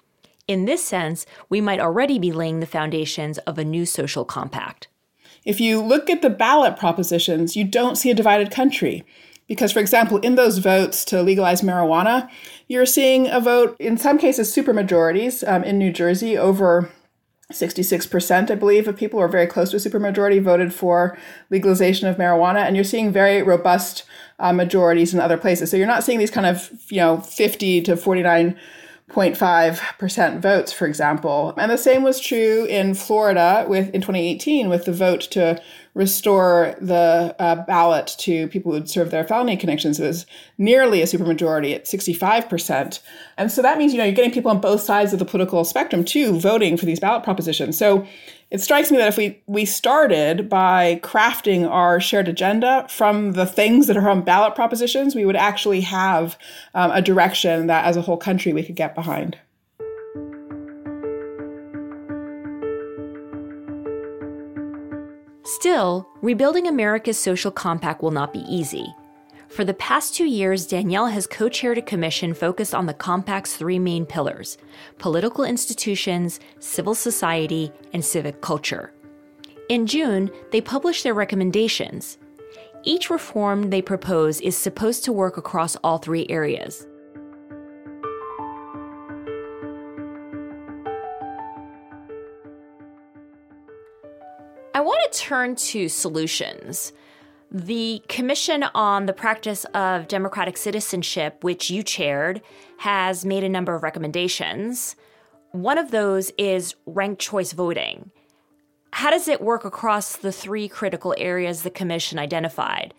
In 0.47 0.63
this 0.63 0.83
sense, 0.83 1.25
we 1.49 1.59
might 1.59 1.81
already 1.81 2.17
be 2.17 2.31
laying 2.31 2.61
the 2.61 2.65
foundations 2.65 3.37
of 3.39 3.57
a 3.57 3.65
new 3.65 3.85
social 3.85 4.23
compact. 4.23 4.87
If 5.43 5.59
you 5.59 5.81
look 5.81 6.09
at 6.09 6.21
the 6.21 6.29
ballot 6.29 6.77
propositions, 6.77 7.55
you 7.55 7.65
don't 7.65 7.97
see 7.97 8.11
a 8.11 8.15
divided 8.15 8.49
country. 8.49 9.05
Because, 9.47 9.71
for 9.71 9.79
example, 9.79 10.17
in 10.19 10.35
those 10.35 10.57
votes 10.57 11.05
to 11.05 11.21
legalize 11.21 11.61
marijuana, 11.61 12.29
you're 12.67 12.85
seeing 12.85 13.27
a 13.27 13.39
vote, 13.39 13.75
in 13.79 13.97
some 13.97 14.17
cases, 14.17 14.53
supermajorities 14.53 15.47
um, 15.47 15.63
in 15.63 15.77
New 15.77 15.91
Jersey, 15.91 16.37
over 16.37 16.91
66%, 17.53 18.51
I 18.51 18.55
believe, 18.55 18.89
of 18.89 18.97
people, 18.97 19.19
or 19.19 19.29
very 19.29 19.47
close 19.47 19.71
to 19.71 19.77
a 19.77 19.79
supermajority, 19.79 20.41
voted 20.41 20.73
for 20.73 21.17
legalization 21.49 22.09
of 22.09 22.17
marijuana. 22.17 22.65
And 22.65 22.75
you're 22.75 22.83
seeing 22.83 23.09
very 23.09 23.41
robust 23.41 24.03
uh, 24.39 24.51
majorities 24.51 25.13
in 25.13 25.21
other 25.21 25.37
places. 25.37 25.71
So 25.71 25.77
you're 25.77 25.87
not 25.87 26.03
seeing 26.03 26.19
these 26.19 26.31
kind 26.31 26.45
of, 26.45 26.69
you 26.89 26.97
know, 26.97 27.21
50 27.21 27.81
to 27.83 27.95
49 27.95 28.57
0.5% 29.09 30.41
votes, 30.41 30.73
for 30.73 30.85
example. 30.85 31.53
And 31.57 31.71
the 31.71 31.77
same 31.77 32.03
was 32.03 32.19
true 32.19 32.65
in 32.65 32.93
Florida 32.93 33.65
with 33.67 33.89
in 33.93 34.01
2018 34.01 34.67
with 34.69 34.85
the 34.85 34.91
vote 34.91 35.21
to 35.31 35.61
restore 35.97 36.75
the 36.79 37.35
uh, 37.39 37.55
ballot 37.65 38.15
to 38.19 38.47
people 38.49 38.71
who 38.71 38.77
would 38.77 38.89
serve 38.89 39.09
their 39.09 39.23
felony 39.23 39.57
convictions. 39.57 39.99
It 39.99 40.05
was 40.05 40.27
nearly 40.59 41.01
a 41.01 41.05
supermajority 41.05 41.73
at 41.73 41.85
65%. 41.85 42.99
And 43.37 43.51
so 43.51 43.63
that 43.63 43.79
means, 43.79 43.93
you 43.93 43.97
know, 43.97 44.05
you're 44.05 44.13
getting 44.13 44.31
people 44.31 44.51
on 44.51 44.61
both 44.61 44.81
sides 44.81 45.11
of 45.11 45.19
the 45.19 45.25
political 45.25 45.65
spectrum 45.65 46.05
too 46.05 46.39
voting 46.39 46.77
for 46.77 46.85
these 46.85 46.99
ballot 46.99 47.23
propositions. 47.23 47.77
So 47.79 48.05
it 48.51 48.61
strikes 48.61 48.91
me 48.91 48.97
that 48.97 49.07
if 49.07 49.17
we, 49.17 49.41
we 49.47 49.65
started 49.65 50.47
by 50.47 51.01
crafting 51.03 51.67
our 51.67 51.99
shared 51.99 52.27
agenda 52.27 52.85
from 52.89 53.33
the 53.33 53.47
things 53.47 53.87
that 53.87 53.97
are 53.97 54.09
on 54.09 54.21
ballot 54.21 54.53
propositions, 54.53 55.15
we 55.15 55.25
would 55.25 55.35
actually 55.35 55.81
have 55.81 56.37
um, 56.75 56.91
a 56.91 57.01
direction 57.01 57.67
that 57.67 57.85
as 57.85 57.97
a 57.97 58.01
whole 58.03 58.17
country 58.17 58.53
we 58.53 58.63
could 58.63 58.75
get 58.75 58.93
behind. 58.93 59.37
Still, 65.59 66.07
rebuilding 66.21 66.67
America's 66.67 67.17
social 67.17 67.49
compact 67.49 68.03
will 68.03 68.11
not 68.11 68.31
be 68.31 68.41
easy. 68.41 68.93
For 69.47 69.65
the 69.65 69.73
past 69.73 70.13
two 70.13 70.27
years, 70.27 70.67
Danielle 70.67 71.07
has 71.07 71.25
co 71.25 71.49
chaired 71.49 71.79
a 71.79 71.81
commission 71.81 72.35
focused 72.35 72.75
on 72.75 72.85
the 72.85 72.93
compact's 72.93 73.55
three 73.55 73.79
main 73.79 74.05
pillars 74.05 74.59
political 74.99 75.43
institutions, 75.43 76.39
civil 76.59 76.93
society, 76.93 77.71
and 77.91 78.05
civic 78.05 78.39
culture. 78.39 78.93
In 79.67 79.87
June, 79.87 80.29
they 80.51 80.61
published 80.61 81.03
their 81.03 81.15
recommendations. 81.15 82.19
Each 82.83 83.09
reform 83.09 83.71
they 83.71 83.81
propose 83.81 84.39
is 84.41 84.55
supposed 84.55 85.03
to 85.05 85.11
work 85.11 85.37
across 85.37 85.75
all 85.77 85.97
three 85.97 86.27
areas. 86.29 86.85
To 95.11 95.19
turn 95.19 95.55
to 95.55 95.89
solutions. 95.89 96.93
The 97.49 98.03
Commission 98.09 98.63
on 98.75 99.05
the 99.05 99.13
Practice 99.13 99.65
of 99.73 100.07
Democratic 100.07 100.57
Citizenship, 100.57 101.43
which 101.43 101.69
you 101.69 101.81
chaired, 101.81 102.41
has 102.79 103.23
made 103.23 103.43
a 103.43 103.49
number 103.49 103.73
of 103.73 103.83
recommendations. 103.83 104.95
One 105.51 105.77
of 105.77 105.91
those 105.91 106.31
is 106.37 106.75
ranked 106.85 107.21
choice 107.21 107.53
voting. 107.53 108.11
How 108.91 109.09
does 109.09 109.27
it 109.27 109.41
work 109.41 109.63
across 109.63 110.17
the 110.17 110.31
three 110.31 110.67
critical 110.67 111.15
areas 111.17 111.61
the 111.61 111.69
Commission 111.69 112.19
identified? 112.19 112.93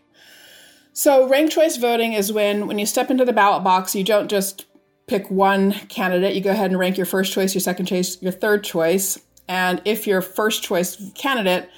So, 0.92 1.28
ranked 1.28 1.52
choice 1.52 1.76
voting 1.76 2.14
is 2.14 2.32
when, 2.32 2.66
when 2.66 2.78
you 2.78 2.86
step 2.86 3.10
into 3.10 3.24
the 3.24 3.32
ballot 3.32 3.62
box, 3.62 3.94
you 3.94 4.02
don't 4.02 4.28
just 4.28 4.66
pick 5.06 5.30
one 5.30 5.72
candidate. 5.88 6.34
You 6.34 6.40
go 6.40 6.50
ahead 6.50 6.70
and 6.70 6.78
rank 6.78 6.96
your 6.96 7.06
first 7.06 7.32
choice, 7.32 7.54
your 7.54 7.60
second 7.60 7.86
choice, 7.86 8.20
your 8.22 8.32
third 8.32 8.64
choice. 8.64 9.18
And 9.48 9.80
if 9.84 10.06
your 10.06 10.20
first 10.20 10.62
choice 10.62 11.10
candidate 11.14 11.68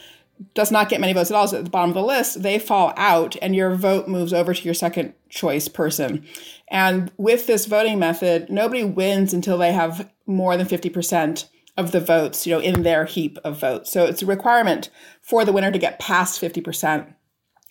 does 0.54 0.70
not 0.70 0.88
get 0.88 1.00
many 1.00 1.12
votes 1.12 1.30
at 1.30 1.36
all, 1.36 1.44
is 1.44 1.52
at 1.52 1.64
the 1.64 1.70
bottom 1.70 1.90
of 1.90 1.94
the 1.94 2.02
list, 2.02 2.42
they 2.42 2.58
fall 2.58 2.92
out 2.96 3.36
and 3.42 3.54
your 3.54 3.74
vote 3.74 4.08
moves 4.08 4.32
over 4.32 4.54
to 4.54 4.64
your 4.64 4.74
second 4.74 5.14
choice 5.28 5.68
person. 5.68 6.24
And 6.68 7.10
with 7.16 7.46
this 7.46 7.66
voting 7.66 7.98
method, 7.98 8.48
nobody 8.48 8.84
wins 8.84 9.34
until 9.34 9.58
they 9.58 9.72
have 9.72 10.10
more 10.26 10.56
than 10.56 10.66
50% 10.66 11.48
of 11.76 11.92
the 11.92 12.00
votes, 12.00 12.46
you 12.46 12.54
know, 12.54 12.60
in 12.60 12.82
their 12.82 13.04
heap 13.04 13.38
of 13.44 13.60
votes. 13.60 13.90
So 13.90 14.04
it's 14.04 14.22
a 14.22 14.26
requirement 14.26 14.90
for 15.22 15.44
the 15.44 15.52
winner 15.52 15.70
to 15.70 15.78
get 15.78 15.98
past 15.98 16.40
50%. 16.40 17.14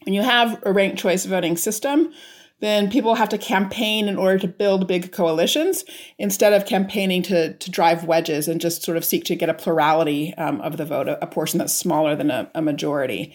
When 0.04 0.14
you 0.14 0.22
have 0.22 0.62
a 0.64 0.72
ranked 0.72 1.00
choice 1.00 1.26
voting 1.26 1.58
system, 1.58 2.14
then 2.62 2.90
people 2.90 3.16
have 3.16 3.30
to 3.30 3.38
campaign 3.38 4.08
in 4.08 4.18
order 4.18 4.38
to 4.38 4.48
build 4.48 4.88
big 4.88 5.12
coalitions 5.12 5.86
instead 6.18 6.54
of 6.54 6.66
campaigning 6.66 7.22
to, 7.24 7.54
to 7.54 7.72
drive 7.72 8.04
wedges 8.04 8.48
and 8.48 8.60
just 8.60 8.84
sort 8.84 8.98
of 8.98 9.06
seek 9.06 9.24
to 9.26 9.36
get 9.36 9.50
a 9.50 9.54
plurality 9.54 10.34
um, 10.36 10.60
of 10.62 10.78
the 10.78 10.86
vote, 10.86 11.08
a, 11.08 11.22
a, 11.24 11.28
portion 11.28 11.58
that's 11.58 11.74
smaller 11.74 12.16
than 12.16 12.30
a, 12.30 12.50
a, 12.56 12.62
majority. 12.62 13.34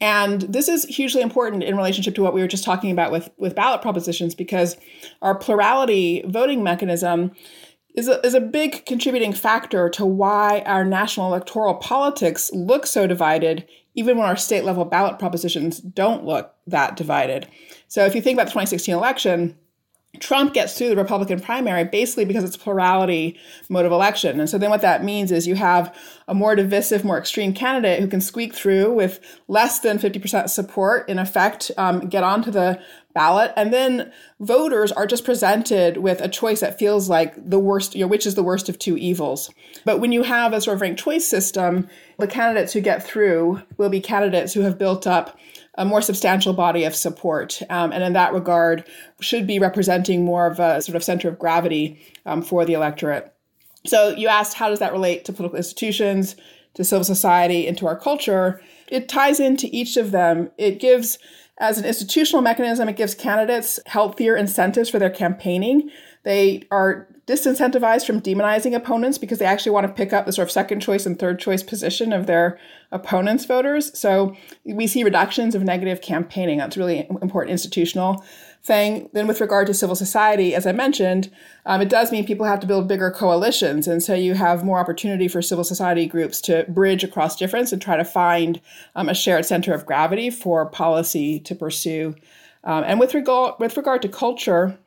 And 0.00 0.42
this 0.42 0.68
is 0.68 0.84
hugely 0.84 1.20
important 1.20 1.62
in 1.62 1.76
relationship 1.76 2.14
to 2.14 2.22
what 2.22 2.32
we 2.32 2.40
were 2.40 2.48
just 2.48 2.64
talking 2.64 2.90
about 2.90 3.12
with, 3.12 3.30
with 3.36 3.54
ballot 3.54 3.82
propositions 3.82 4.34
because 4.34 4.76
our 5.20 5.34
plurality 5.34 6.22
voting 6.26 6.62
mechanism 6.62 7.32
is 7.94 8.08
a, 8.08 8.24
is 8.24 8.34
a 8.34 8.40
big 8.40 8.86
contributing 8.86 9.32
factor 9.32 9.90
to 9.90 10.06
why 10.06 10.62
our 10.64 10.84
national 10.84 11.26
electoral 11.26 11.74
politics 11.74 12.50
look 12.52 12.86
so 12.86 13.06
divided, 13.06 13.66
even 13.94 14.16
when 14.16 14.26
our 14.26 14.36
state 14.36 14.64
level 14.64 14.84
ballot 14.84 15.18
propositions 15.18 15.78
don't 15.78 16.24
look 16.24 16.54
that 16.66 16.96
divided. 16.96 17.46
So 17.88 18.04
if 18.04 18.14
you 18.14 18.22
think 18.22 18.36
about 18.36 18.44
the 18.44 18.52
2016 18.52 18.94
election, 18.94 19.58
Trump 20.20 20.52
gets 20.52 20.76
through 20.76 20.90
the 20.90 20.96
Republican 20.96 21.40
primary 21.40 21.84
basically 21.84 22.26
because 22.26 22.44
it's 22.44 22.56
a 22.56 22.58
plurality 22.58 23.38
mode 23.70 23.86
of 23.86 23.92
election. 23.92 24.38
And 24.38 24.48
so 24.48 24.58
then 24.58 24.68
what 24.68 24.82
that 24.82 25.02
means 25.02 25.32
is 25.32 25.46
you 25.46 25.54
have 25.54 25.96
a 26.28 26.34
more 26.34 26.54
divisive, 26.54 27.02
more 27.02 27.16
extreme 27.16 27.54
candidate 27.54 27.98
who 27.98 28.06
can 28.06 28.20
squeak 28.20 28.54
through 28.54 28.92
with 28.92 29.20
less 29.48 29.80
than 29.80 29.98
50% 29.98 30.50
support, 30.50 31.08
in 31.08 31.18
effect, 31.18 31.70
um, 31.78 32.08
get 32.10 32.22
onto 32.24 32.50
the 32.50 32.78
ballot. 33.14 33.52
And 33.56 33.72
then 33.72 34.12
voters 34.38 34.92
are 34.92 35.06
just 35.06 35.24
presented 35.24 35.96
with 35.96 36.20
a 36.20 36.28
choice 36.28 36.60
that 36.60 36.78
feels 36.78 37.08
like 37.08 37.34
the 37.48 37.58
worst, 37.58 37.94
you 37.94 38.02
know, 38.02 38.08
which 38.08 38.26
is 38.26 38.34
the 38.34 38.42
worst 38.42 38.68
of 38.68 38.78
two 38.78 38.98
evils. 38.98 39.50
But 39.86 39.98
when 39.98 40.12
you 40.12 40.24
have 40.24 40.52
a 40.52 40.60
sort 40.60 40.74
of 40.74 40.82
ranked 40.82 41.02
choice 41.02 41.26
system, 41.26 41.88
the 42.18 42.26
candidates 42.26 42.74
who 42.74 42.82
get 42.82 43.02
through 43.02 43.62
will 43.78 43.88
be 43.88 44.00
candidates 44.00 44.52
who 44.52 44.60
have 44.60 44.78
built 44.78 45.06
up 45.06 45.38
a 45.76 45.84
more 45.84 46.02
substantial 46.02 46.52
body 46.52 46.84
of 46.84 46.94
support. 46.94 47.62
Um, 47.70 47.92
and 47.92 48.02
in 48.04 48.12
that 48.12 48.32
regard, 48.32 48.84
should 49.20 49.46
be 49.46 49.58
representing 49.58 50.24
more 50.24 50.46
of 50.46 50.60
a 50.60 50.82
sort 50.82 50.96
of 50.96 51.04
center 51.04 51.28
of 51.28 51.38
gravity 51.38 52.00
um, 52.26 52.42
for 52.42 52.64
the 52.64 52.74
electorate. 52.74 53.32
So 53.86 54.10
you 54.10 54.28
asked, 54.28 54.54
how 54.54 54.68
does 54.68 54.78
that 54.78 54.92
relate 54.92 55.24
to 55.24 55.32
political 55.32 55.56
institutions, 55.56 56.36
to 56.74 56.84
civil 56.84 57.04
society, 57.04 57.66
and 57.66 57.76
to 57.78 57.86
our 57.86 57.98
culture? 57.98 58.60
It 58.88 59.08
ties 59.08 59.40
into 59.40 59.68
each 59.72 59.96
of 59.96 60.10
them. 60.10 60.50
It 60.58 60.78
gives, 60.78 61.18
as 61.58 61.78
an 61.78 61.84
institutional 61.84 62.42
mechanism, 62.42 62.88
it 62.88 62.96
gives 62.96 63.14
candidates 63.14 63.80
healthier 63.86 64.36
incentives 64.36 64.90
for 64.90 64.98
their 64.98 65.10
campaigning. 65.10 65.90
They 66.22 66.62
are 66.70 67.08
disincentivized 67.26 68.04
from 68.04 68.20
demonizing 68.20 68.74
opponents 68.74 69.16
because 69.16 69.38
they 69.38 69.44
actually 69.44 69.70
want 69.70 69.86
to 69.86 69.92
pick 69.92 70.12
up 70.12 70.26
the 70.26 70.32
sort 70.32 70.48
of 70.48 70.52
second 70.52 70.80
choice 70.80 71.06
and 71.06 71.18
third 71.18 71.38
choice 71.38 71.62
position 71.62 72.12
of 72.12 72.26
their 72.26 72.58
opponents' 72.90 73.44
voters. 73.44 73.96
So 73.96 74.36
we 74.64 74.88
see 74.88 75.04
reductions 75.04 75.54
of 75.54 75.62
negative 75.62 76.00
campaigning. 76.00 76.58
That's 76.58 76.76
a 76.76 76.80
really 76.80 77.06
important 77.22 77.52
institutional 77.52 78.24
thing. 78.64 79.08
Then, 79.12 79.28
with 79.28 79.40
regard 79.40 79.68
to 79.68 79.74
civil 79.74 79.94
society, 79.94 80.54
as 80.54 80.66
I 80.66 80.72
mentioned, 80.72 81.30
um, 81.64 81.80
it 81.80 81.88
does 81.88 82.10
mean 82.10 82.26
people 82.26 82.46
have 82.46 82.60
to 82.60 82.66
build 82.66 82.88
bigger 82.88 83.10
coalitions. 83.10 83.86
And 83.86 84.02
so 84.02 84.14
you 84.14 84.34
have 84.34 84.64
more 84.64 84.78
opportunity 84.78 85.28
for 85.28 85.42
civil 85.42 85.64
society 85.64 86.06
groups 86.06 86.40
to 86.42 86.64
bridge 86.68 87.04
across 87.04 87.36
difference 87.36 87.72
and 87.72 87.80
try 87.80 87.96
to 87.96 88.04
find 88.04 88.60
um, 88.96 89.08
a 89.08 89.14
shared 89.14 89.46
center 89.46 89.72
of 89.72 89.86
gravity 89.86 90.28
for 90.28 90.66
policy 90.66 91.38
to 91.40 91.54
pursue. 91.54 92.16
Um, 92.64 92.84
and 92.84 93.00
with 93.00 93.14
regard, 93.14 93.54
with 93.58 93.76
regard 93.76 94.02
to 94.02 94.08
culture, 94.08 94.78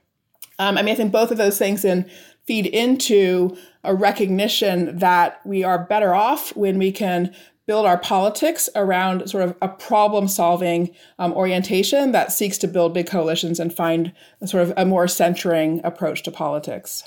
um, 0.59 0.77
I 0.77 0.81
mean, 0.81 0.93
I 0.93 0.95
think 0.95 1.11
both 1.11 1.31
of 1.31 1.37
those 1.37 1.57
things 1.57 1.81
then 1.81 2.09
feed 2.45 2.67
into 2.67 3.57
a 3.83 3.95
recognition 3.95 4.97
that 4.97 5.41
we 5.45 5.63
are 5.63 5.85
better 5.85 6.13
off 6.13 6.55
when 6.55 6.77
we 6.77 6.91
can 6.91 7.33
build 7.65 7.85
our 7.85 7.97
politics 7.97 8.69
around 8.75 9.27
sort 9.27 9.43
of 9.43 9.55
a 9.61 9.67
problem 9.67 10.27
solving 10.27 10.93
um, 11.17 11.33
orientation 11.33 12.11
that 12.11 12.31
seeks 12.31 12.57
to 12.59 12.67
build 12.67 12.93
big 12.93 13.07
coalitions 13.07 13.59
and 13.59 13.73
find 13.73 14.13
sort 14.45 14.63
of 14.63 14.73
a 14.77 14.85
more 14.85 15.07
centering 15.07 15.81
approach 15.83 16.21
to 16.23 16.31
politics. 16.31 17.03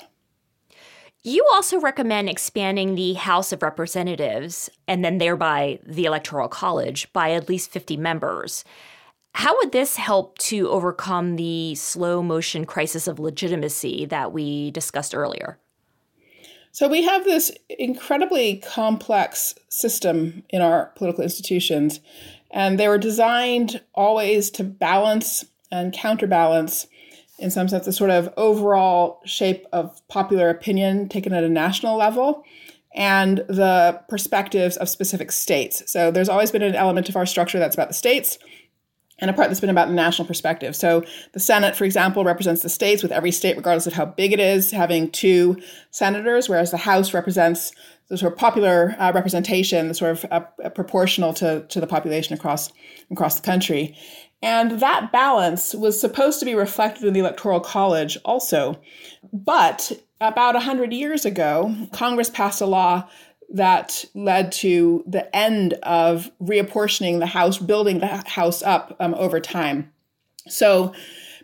You 1.23 1.45
also 1.51 1.79
recommend 1.79 2.29
expanding 2.29 2.95
the 2.95 3.13
House 3.13 3.51
of 3.51 3.61
Representatives 3.61 4.69
and 4.87 5.03
then 5.03 5.17
thereby 5.17 5.79
the 5.85 6.05
Electoral 6.05 6.47
College 6.47 7.11
by 7.11 7.31
at 7.31 7.49
least 7.49 7.71
50 7.71 7.97
members. 7.97 8.63
How 9.33 9.55
would 9.57 9.71
this 9.71 9.95
help 9.95 10.37
to 10.39 10.69
overcome 10.69 11.35
the 11.35 11.75
slow 11.75 12.21
motion 12.21 12.65
crisis 12.65 13.07
of 13.07 13.19
legitimacy 13.19 14.05
that 14.05 14.33
we 14.33 14.71
discussed 14.71 15.15
earlier? 15.15 15.57
So, 16.71 16.87
we 16.87 17.03
have 17.03 17.23
this 17.23 17.51
incredibly 17.67 18.57
complex 18.57 19.55
system 19.69 20.43
in 20.49 20.61
our 20.61 20.87
political 20.95 21.23
institutions, 21.23 21.99
and 22.51 22.79
they 22.79 22.87
were 22.87 22.97
designed 22.97 23.81
always 23.95 24.49
to 24.51 24.63
balance 24.63 25.45
and 25.71 25.93
counterbalance, 25.93 26.87
in 27.39 27.49
some 27.49 27.67
sense, 27.67 27.85
the 27.85 27.93
sort 27.93 28.11
of 28.11 28.31
overall 28.37 29.21
shape 29.25 29.65
of 29.71 30.05
popular 30.09 30.49
opinion 30.49 31.09
taken 31.09 31.33
at 31.33 31.43
a 31.43 31.49
national 31.49 31.97
level 31.97 32.43
and 32.95 33.39
the 33.47 33.99
perspectives 34.09 34.77
of 34.77 34.89
specific 34.89 35.31
states. 35.31 35.91
So, 35.91 36.11
there's 36.11 36.29
always 36.29 36.51
been 36.51 36.61
an 36.61 36.75
element 36.75 37.09
of 37.09 37.15
our 37.15 37.25
structure 37.25 37.57
that's 37.57 37.75
about 37.75 37.87
the 37.87 37.93
states 37.95 38.37
and 39.19 39.29
a 39.29 39.33
part 39.33 39.49
that's 39.49 39.59
been 39.59 39.69
about 39.69 39.87
the 39.87 39.93
national 39.93 40.27
perspective. 40.27 40.75
So 40.75 41.03
the 41.33 41.39
Senate, 41.39 41.75
for 41.75 41.83
example, 41.83 42.23
represents 42.23 42.61
the 42.61 42.69
states 42.69 43.03
with 43.03 43.11
every 43.11 43.31
state, 43.31 43.57
regardless 43.57 43.87
of 43.87 43.93
how 43.93 44.05
big 44.05 44.33
it 44.33 44.39
is, 44.39 44.71
having 44.71 45.11
two 45.11 45.61
senators, 45.91 46.49
whereas 46.49 46.71
the 46.71 46.77
House 46.77 47.13
represents 47.13 47.71
the 48.09 48.17
sort 48.17 48.33
of 48.33 48.39
popular 48.39 48.95
uh, 48.97 49.11
representation, 49.13 49.87
the 49.87 49.93
sort 49.93 50.11
of 50.11 50.25
uh, 50.31 50.41
uh, 50.63 50.69
proportional 50.69 51.33
to, 51.33 51.65
to 51.69 51.79
the 51.79 51.87
population 51.87 52.33
across 52.33 52.71
across 53.11 53.35
the 53.35 53.45
country. 53.45 53.95
And 54.41 54.79
that 54.79 55.11
balance 55.11 55.75
was 55.75 55.99
supposed 55.99 56.39
to 56.39 56.45
be 56.45 56.55
reflected 56.55 57.03
in 57.03 57.13
the 57.13 57.19
Electoral 57.19 57.59
College 57.59 58.17
also. 58.23 58.79
But 59.33 59.91
about 60.21 60.55
100 60.55 60.93
years 60.93 61.25
ago, 61.25 61.75
Congress 61.91 62.29
passed 62.29 62.61
a 62.61 62.65
law 62.65 63.07
that 63.51 64.05
led 64.13 64.51
to 64.51 65.03
the 65.07 65.33
end 65.35 65.73
of 65.83 66.31
reapportioning 66.41 67.19
the 67.19 67.25
house, 67.25 67.57
building 67.57 67.99
the 67.99 68.07
house 68.27 68.61
up 68.61 68.95
um, 68.99 69.13
over 69.15 69.39
time. 69.39 69.91
So 70.47 70.93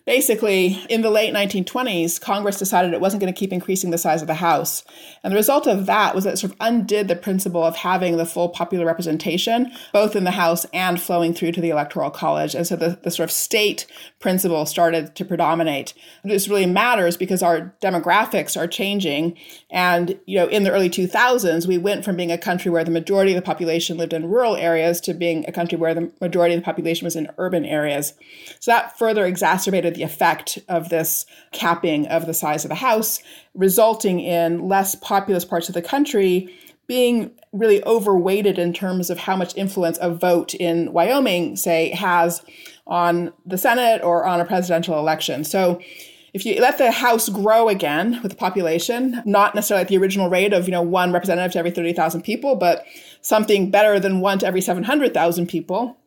basically, 0.06 0.84
in 0.90 1.02
the 1.02 1.10
late 1.10 1.34
1920s, 1.34 2.22
Congress 2.22 2.60
decided 2.60 2.94
it 2.94 3.02
wasn't 3.02 3.22
going 3.22 3.34
to 3.34 3.38
keep 3.38 3.52
increasing 3.52 3.90
the 3.90 3.98
size 3.98 4.22
of 4.22 4.28
the 4.28 4.36
House. 4.36 4.84
And 5.24 5.32
the 5.32 5.38
result 5.38 5.66
of 5.68 5.88
that 5.88 6.14
was 6.14 6.24
that 6.24 6.34
it 6.34 6.38
sort 6.38 6.54
of 6.54 6.58
undid 6.60 7.08
the 7.08 7.16
principle 7.16 7.64
of 7.64 7.76
having 7.76 8.18
the 8.18 8.26
full 8.26 8.50
popular 8.50 8.86
representation, 8.86 9.72
both 9.94 10.16
in 10.16 10.24
the 10.24 10.32
House 10.32 10.66
and 10.74 11.02
flowing 11.02 11.34
through 11.34 11.54
to 11.54 11.62
the 11.62 11.72
Electoral 11.72 12.12
College. 12.12 12.54
And 12.54 12.68
so 12.68 12.76
the, 12.76 13.00
the 13.02 13.10
sort 13.10 13.26
of 13.26 13.32
state 13.32 13.88
principle 14.20 14.66
started 14.66 15.16
to 15.16 15.26
predominate. 15.26 15.94
This 16.24 16.48
really 16.48 16.68
matters 16.68 17.18
because 17.18 17.42
our 17.42 17.74
demographics 17.82 18.56
are 18.56 18.68
changing. 18.68 19.38
And, 19.72 20.20
you 20.28 20.38
know, 20.38 20.48
in 20.48 20.64
the 20.64 20.72
early 20.72 20.90
2000s, 20.90 21.68
we 21.68 21.80
went 21.80 22.06
from 22.06 22.16
being 22.16 22.32
a 22.32 22.38
country 22.38 22.70
where 22.70 22.84
the 22.84 22.92
majority 22.92 23.32
of 23.32 23.38
the 23.38 23.46
population 23.46 23.98
lived 23.98 24.14
in 24.14 24.30
rural 24.30 24.56
areas 24.56 25.02
to 25.02 25.16
being 25.16 25.46
a 25.48 25.52
country 25.52 25.78
where 25.80 25.96
the 25.96 26.12
majority 26.22 26.54
of 26.54 26.62
the 26.62 26.66
population 26.66 27.06
was 27.06 27.16
in 27.16 27.32
urban 27.40 27.66
areas. 27.66 28.14
So 28.60 28.72
that 28.72 28.98
further 29.00 29.26
exacerbated 29.26 29.95
the 29.96 30.04
effect 30.04 30.60
of 30.70 30.90
this 30.90 31.26
capping 31.52 32.08
of 32.08 32.26
the 32.28 32.34
size 32.34 32.64
of 32.64 32.70
the 32.70 32.76
house, 32.76 33.22
resulting 33.54 34.20
in 34.20 34.68
less 34.68 34.96
populous 34.96 35.46
parts 35.46 35.68
of 35.68 35.74
the 35.74 35.82
country 35.82 36.54
being 36.88 37.32
really 37.52 37.84
overweighted 37.86 38.60
in 38.60 38.74
terms 38.74 39.10
of 39.10 39.18
how 39.18 39.36
much 39.36 39.56
influence 39.56 39.98
a 40.02 40.14
vote 40.14 40.54
in 40.54 40.94
Wyoming, 40.94 41.56
say, 41.56 41.90
has 41.90 42.44
on 42.86 43.34
the 43.46 43.58
Senate 43.58 44.04
or 44.04 44.26
on 44.26 44.40
a 44.40 44.46
presidential 44.46 45.00
election. 45.00 45.44
So 45.44 45.82
if 46.34 46.46
you 46.46 46.60
let 46.60 46.78
the 46.78 46.92
House 46.92 47.30
grow 47.30 47.70
again 47.70 48.20
with 48.22 48.34
the 48.34 48.38
population, 48.38 49.24
not 49.26 49.56
necessarily 49.56 49.82
at 49.82 49.88
the 49.88 49.98
original 49.98 50.30
rate 50.30 50.54
of, 50.54 50.66
you 50.66 50.72
know, 50.72 50.82
one 50.82 51.12
representative 51.12 51.54
to 51.54 51.60
every 51.60 51.72
30,000 51.72 52.22
people, 52.22 52.56
but 52.56 52.86
something 53.22 53.72
better 53.72 54.00
than 54.00 54.20
one 54.20 54.38
to 54.40 54.46
every 54.46 54.62
700,000 54.62 55.48
people, 55.48 55.98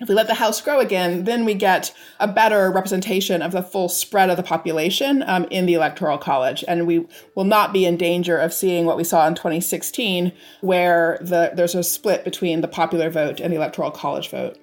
if 0.00 0.08
we 0.08 0.14
let 0.14 0.26
the 0.26 0.34
house 0.34 0.60
grow 0.60 0.80
again, 0.80 1.24
then 1.24 1.44
we 1.44 1.54
get 1.54 1.94
a 2.18 2.26
better 2.26 2.70
representation 2.70 3.40
of 3.40 3.52
the 3.52 3.62
full 3.62 3.88
spread 3.88 4.28
of 4.28 4.36
the 4.36 4.42
population 4.42 5.22
um, 5.26 5.44
in 5.50 5.66
the 5.66 5.74
electoral 5.74 6.18
college, 6.18 6.64
and 6.66 6.86
we 6.86 7.06
will 7.36 7.44
not 7.44 7.72
be 7.72 7.86
in 7.86 7.96
danger 7.96 8.36
of 8.36 8.52
seeing 8.52 8.86
what 8.86 8.96
we 8.96 9.04
saw 9.04 9.26
in 9.28 9.34
2016, 9.34 10.32
where 10.62 11.18
the, 11.20 11.52
there's 11.54 11.76
a 11.76 11.84
split 11.84 12.24
between 12.24 12.60
the 12.60 12.68
popular 12.68 13.08
vote 13.08 13.38
and 13.38 13.52
the 13.52 13.56
electoral 13.56 13.92
college 13.92 14.30
vote. 14.30 14.58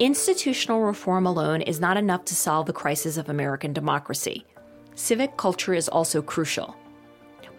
Institutional 0.00 0.82
reform 0.82 1.24
alone 1.24 1.62
is 1.62 1.78
not 1.78 1.96
enough 1.96 2.24
to 2.24 2.34
solve 2.34 2.66
the 2.66 2.72
crisis 2.72 3.16
of 3.16 3.28
American 3.28 3.72
democracy. 3.72 4.44
Civic 4.96 5.36
culture 5.36 5.72
is 5.72 5.88
also 5.88 6.20
crucial. 6.20 6.74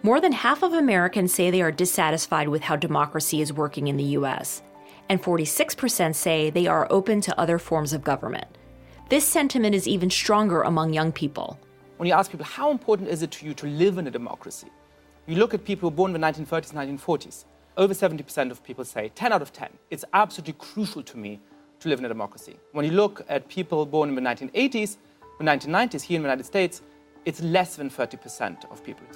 More 0.04 0.20
than 0.20 0.32
half 0.32 0.62
of 0.62 0.74
Americans 0.74 1.32
say 1.32 1.50
they 1.50 1.62
are 1.62 1.72
dissatisfied 1.72 2.50
with 2.50 2.60
how 2.60 2.76
democracy 2.76 3.40
is 3.40 3.54
working 3.54 3.88
in 3.88 3.96
the 3.96 4.12
US, 4.18 4.62
and 5.08 5.22
46% 5.22 6.14
say 6.14 6.50
they 6.50 6.66
are 6.66 6.86
open 6.90 7.22
to 7.22 7.40
other 7.40 7.58
forms 7.58 7.94
of 7.94 8.04
government. 8.04 8.46
This 9.08 9.24
sentiment 9.24 9.74
is 9.74 9.88
even 9.88 10.10
stronger 10.10 10.60
among 10.60 10.92
young 10.92 11.10
people. 11.10 11.58
When 11.96 12.06
you 12.06 12.12
ask 12.12 12.30
people, 12.30 12.44
how 12.44 12.70
important 12.70 13.08
is 13.08 13.22
it 13.22 13.30
to 13.30 13.46
you 13.46 13.54
to 13.54 13.66
live 13.66 13.96
in 13.96 14.06
a 14.06 14.10
democracy? 14.10 14.68
You 15.26 15.36
look 15.36 15.54
at 15.54 15.64
people 15.64 15.90
born 15.90 16.14
in 16.14 16.20
the 16.20 16.26
1930s, 16.26 16.74
1940s. 16.74 17.46
Over 17.78 17.94
70% 17.94 18.50
of 18.50 18.62
people 18.62 18.84
say, 18.84 19.10
10 19.14 19.32
out 19.32 19.40
of 19.40 19.54
10, 19.54 19.70
it's 19.88 20.04
absolutely 20.12 20.52
crucial 20.58 21.02
to 21.02 21.16
me 21.16 21.40
to 21.80 21.88
live 21.88 21.98
in 21.98 22.04
a 22.04 22.08
democracy. 22.08 22.58
When 22.72 22.84
you 22.84 22.90
look 22.90 23.24
at 23.30 23.48
people 23.48 23.86
born 23.86 24.10
in 24.10 24.14
the 24.14 24.20
1980s, 24.20 24.98
the 25.38 25.44
1990s 25.44 26.02
here 26.02 26.16
in 26.16 26.22
the 26.22 26.28
United 26.28 26.44
States, 26.44 26.82
it's 27.24 27.40
less 27.40 27.76
than 27.76 27.88
30% 27.88 28.70
of 28.70 28.84
people. 28.84 29.06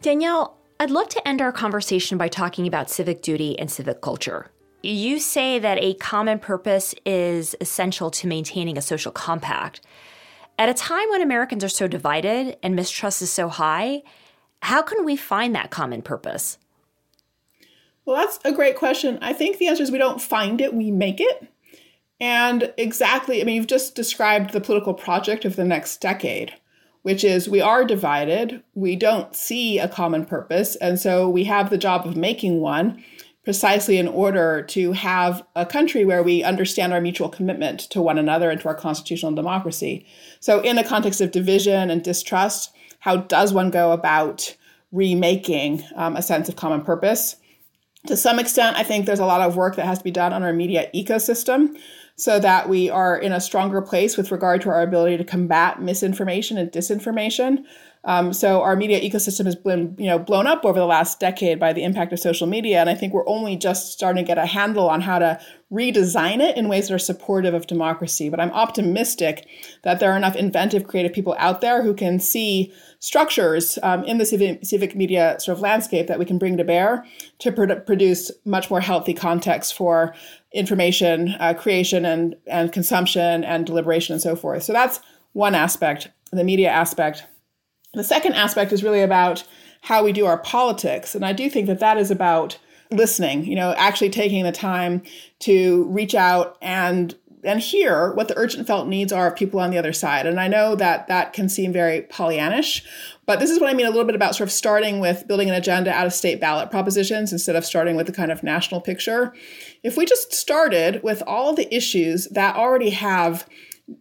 Danielle, 0.00 0.56
I'd 0.78 0.90
love 0.90 1.08
to 1.08 1.28
end 1.28 1.42
our 1.42 1.50
conversation 1.50 2.18
by 2.18 2.28
talking 2.28 2.68
about 2.68 2.88
civic 2.88 3.20
duty 3.20 3.58
and 3.58 3.68
civic 3.68 4.00
culture. 4.00 4.52
You 4.80 5.18
say 5.18 5.58
that 5.58 5.82
a 5.82 5.94
common 5.94 6.38
purpose 6.38 6.94
is 7.04 7.56
essential 7.60 8.08
to 8.12 8.28
maintaining 8.28 8.78
a 8.78 8.82
social 8.82 9.10
compact. 9.10 9.80
At 10.56 10.68
a 10.68 10.74
time 10.74 11.10
when 11.10 11.20
Americans 11.20 11.64
are 11.64 11.68
so 11.68 11.88
divided 11.88 12.56
and 12.62 12.76
mistrust 12.76 13.22
is 13.22 13.32
so 13.32 13.48
high, 13.48 14.02
how 14.62 14.82
can 14.82 15.04
we 15.04 15.16
find 15.16 15.52
that 15.56 15.70
common 15.70 16.02
purpose? 16.02 16.58
Well, 18.04 18.16
that's 18.16 18.38
a 18.44 18.52
great 18.52 18.76
question. 18.76 19.18
I 19.20 19.32
think 19.32 19.58
the 19.58 19.66
answer 19.66 19.82
is 19.82 19.90
we 19.90 19.98
don't 19.98 20.22
find 20.22 20.60
it, 20.60 20.74
we 20.74 20.92
make 20.92 21.20
it. 21.20 21.48
And 22.20 22.72
exactly, 22.76 23.40
I 23.40 23.44
mean, 23.44 23.56
you've 23.56 23.66
just 23.66 23.96
described 23.96 24.50
the 24.50 24.60
political 24.60 24.94
project 24.94 25.44
of 25.44 25.56
the 25.56 25.64
next 25.64 26.00
decade 26.00 26.54
which 27.02 27.24
is 27.24 27.48
we 27.48 27.60
are 27.60 27.84
divided, 27.84 28.62
we 28.74 28.96
don't 28.96 29.34
see 29.34 29.78
a 29.78 29.88
common 29.88 30.24
purpose, 30.24 30.76
and 30.76 30.98
so 30.98 31.28
we 31.28 31.44
have 31.44 31.70
the 31.70 31.78
job 31.78 32.06
of 32.06 32.16
making 32.16 32.60
one 32.60 33.02
precisely 33.48 33.96
in 33.96 34.06
order 34.06 34.60
to 34.60 34.92
have 34.92 35.42
a 35.56 35.64
country 35.64 36.04
where 36.04 36.22
we 36.22 36.44
understand 36.44 36.92
our 36.92 37.00
mutual 37.00 37.30
commitment 37.30 37.80
to 37.80 38.02
one 38.02 38.18
another 38.18 38.50
and 38.50 38.60
to 38.60 38.68
our 38.68 38.74
constitutional 38.74 39.32
democracy. 39.32 40.06
So, 40.38 40.60
in 40.60 40.76
a 40.76 40.84
context 40.84 41.22
of 41.22 41.30
division 41.30 41.90
and 41.90 42.02
distrust, 42.02 42.74
how 43.00 43.16
does 43.16 43.54
one 43.54 43.70
go 43.70 43.92
about 43.92 44.54
remaking 44.92 45.82
um, 45.96 46.14
a 46.16 46.20
sense 46.20 46.50
of 46.50 46.56
common 46.56 46.82
purpose? 46.82 47.36
To 48.06 48.18
some 48.18 48.38
extent, 48.38 48.76
I 48.76 48.82
think 48.82 49.06
there's 49.06 49.18
a 49.18 49.24
lot 49.24 49.40
of 49.40 49.56
work 49.56 49.76
that 49.76 49.86
has 49.86 49.98
to 49.98 50.04
be 50.04 50.10
done 50.10 50.32
on 50.32 50.42
our 50.42 50.52
media 50.52 50.90
ecosystem 50.94 51.74
so 52.18 52.40
that 52.40 52.68
we 52.68 52.90
are 52.90 53.16
in 53.16 53.32
a 53.32 53.40
stronger 53.40 53.80
place 53.80 54.16
with 54.16 54.32
regard 54.32 54.60
to 54.60 54.68
our 54.68 54.82
ability 54.82 55.16
to 55.16 55.24
combat 55.24 55.80
misinformation 55.80 56.58
and 56.58 56.70
disinformation. 56.70 57.64
Um, 58.08 58.32
so 58.32 58.62
our 58.62 58.74
media 58.74 58.98
ecosystem 59.02 59.44
has 59.44 59.54
been, 59.54 59.94
you 59.98 60.06
know, 60.06 60.18
blown 60.18 60.46
up 60.46 60.64
over 60.64 60.78
the 60.78 60.86
last 60.86 61.20
decade 61.20 61.60
by 61.60 61.74
the 61.74 61.84
impact 61.84 62.10
of 62.14 62.18
social 62.18 62.46
media, 62.46 62.80
and 62.80 62.88
I 62.88 62.94
think 62.94 63.12
we're 63.12 63.28
only 63.28 63.54
just 63.54 63.92
starting 63.92 64.24
to 64.24 64.26
get 64.26 64.38
a 64.38 64.46
handle 64.46 64.88
on 64.88 65.02
how 65.02 65.18
to 65.18 65.38
redesign 65.70 66.40
it 66.40 66.56
in 66.56 66.68
ways 66.68 66.88
that 66.88 66.94
are 66.94 66.98
supportive 66.98 67.52
of 67.52 67.66
democracy. 67.66 68.30
But 68.30 68.40
I'm 68.40 68.50
optimistic 68.52 69.46
that 69.82 70.00
there 70.00 70.10
are 70.10 70.16
enough 70.16 70.36
inventive, 70.36 70.86
creative 70.86 71.12
people 71.12 71.36
out 71.38 71.60
there 71.60 71.82
who 71.82 71.92
can 71.92 72.18
see 72.18 72.72
structures 72.98 73.78
um, 73.82 74.04
in 74.04 74.16
the 74.16 74.24
civic, 74.24 74.64
civic, 74.64 74.96
media 74.96 75.36
sort 75.38 75.58
of 75.58 75.60
landscape 75.60 76.06
that 76.06 76.18
we 76.18 76.24
can 76.24 76.38
bring 76.38 76.56
to 76.56 76.64
bear 76.64 77.04
to 77.40 77.52
pr- 77.52 77.74
produce 77.74 78.30
much 78.46 78.70
more 78.70 78.80
healthy 78.80 79.12
context 79.12 79.74
for 79.74 80.14
information 80.54 81.36
uh, 81.40 81.52
creation 81.52 82.06
and, 82.06 82.36
and 82.46 82.72
consumption 82.72 83.44
and 83.44 83.66
deliberation 83.66 84.14
and 84.14 84.22
so 84.22 84.34
forth. 84.34 84.62
So 84.62 84.72
that's 84.72 85.00
one 85.34 85.54
aspect, 85.54 86.08
the 86.32 86.42
media 86.42 86.70
aspect. 86.70 87.24
The 87.94 88.04
second 88.04 88.34
aspect 88.34 88.72
is 88.72 88.84
really 88.84 89.02
about 89.02 89.44
how 89.82 90.04
we 90.04 90.12
do 90.12 90.26
our 90.26 90.38
politics. 90.38 91.14
And 91.14 91.24
I 91.24 91.32
do 91.32 91.48
think 91.48 91.66
that 91.66 91.80
that 91.80 91.96
is 91.96 92.10
about 92.10 92.58
listening, 92.90 93.44
you 93.44 93.56
know, 93.56 93.74
actually 93.76 94.10
taking 94.10 94.44
the 94.44 94.52
time 94.52 95.02
to 95.40 95.84
reach 95.84 96.14
out 96.14 96.56
and 96.60 97.14
and 97.44 97.60
hear 97.60 98.12
what 98.14 98.26
the 98.26 98.36
urgent 98.36 98.66
felt 98.66 98.88
needs 98.88 99.12
are 99.12 99.28
of 99.28 99.36
people 99.36 99.60
on 99.60 99.70
the 99.70 99.78
other 99.78 99.92
side. 99.92 100.26
And 100.26 100.40
I 100.40 100.48
know 100.48 100.74
that 100.74 101.06
that 101.06 101.32
can 101.32 101.48
seem 101.48 101.72
very 101.72 102.02
Pollyannish, 102.02 102.84
but 103.26 103.38
this 103.38 103.48
is 103.48 103.60
what 103.60 103.70
I 103.70 103.74
mean 103.74 103.86
a 103.86 103.90
little 103.90 104.04
bit 104.04 104.16
about 104.16 104.34
sort 104.34 104.48
of 104.48 104.52
starting 104.52 104.98
with 104.98 105.26
building 105.28 105.48
an 105.48 105.54
agenda 105.54 105.92
out 105.92 106.06
of 106.06 106.12
state 106.12 106.40
ballot 106.40 106.70
propositions 106.70 107.32
instead 107.32 107.54
of 107.54 107.64
starting 107.64 107.94
with 107.94 108.06
the 108.06 108.12
kind 108.12 108.32
of 108.32 108.42
national 108.42 108.80
picture. 108.80 109.32
If 109.84 109.96
we 109.96 110.04
just 110.04 110.32
started 110.32 111.00
with 111.02 111.22
all 111.26 111.54
the 111.54 111.72
issues 111.72 112.26
that 112.28 112.56
already 112.56 112.90
have 112.90 113.46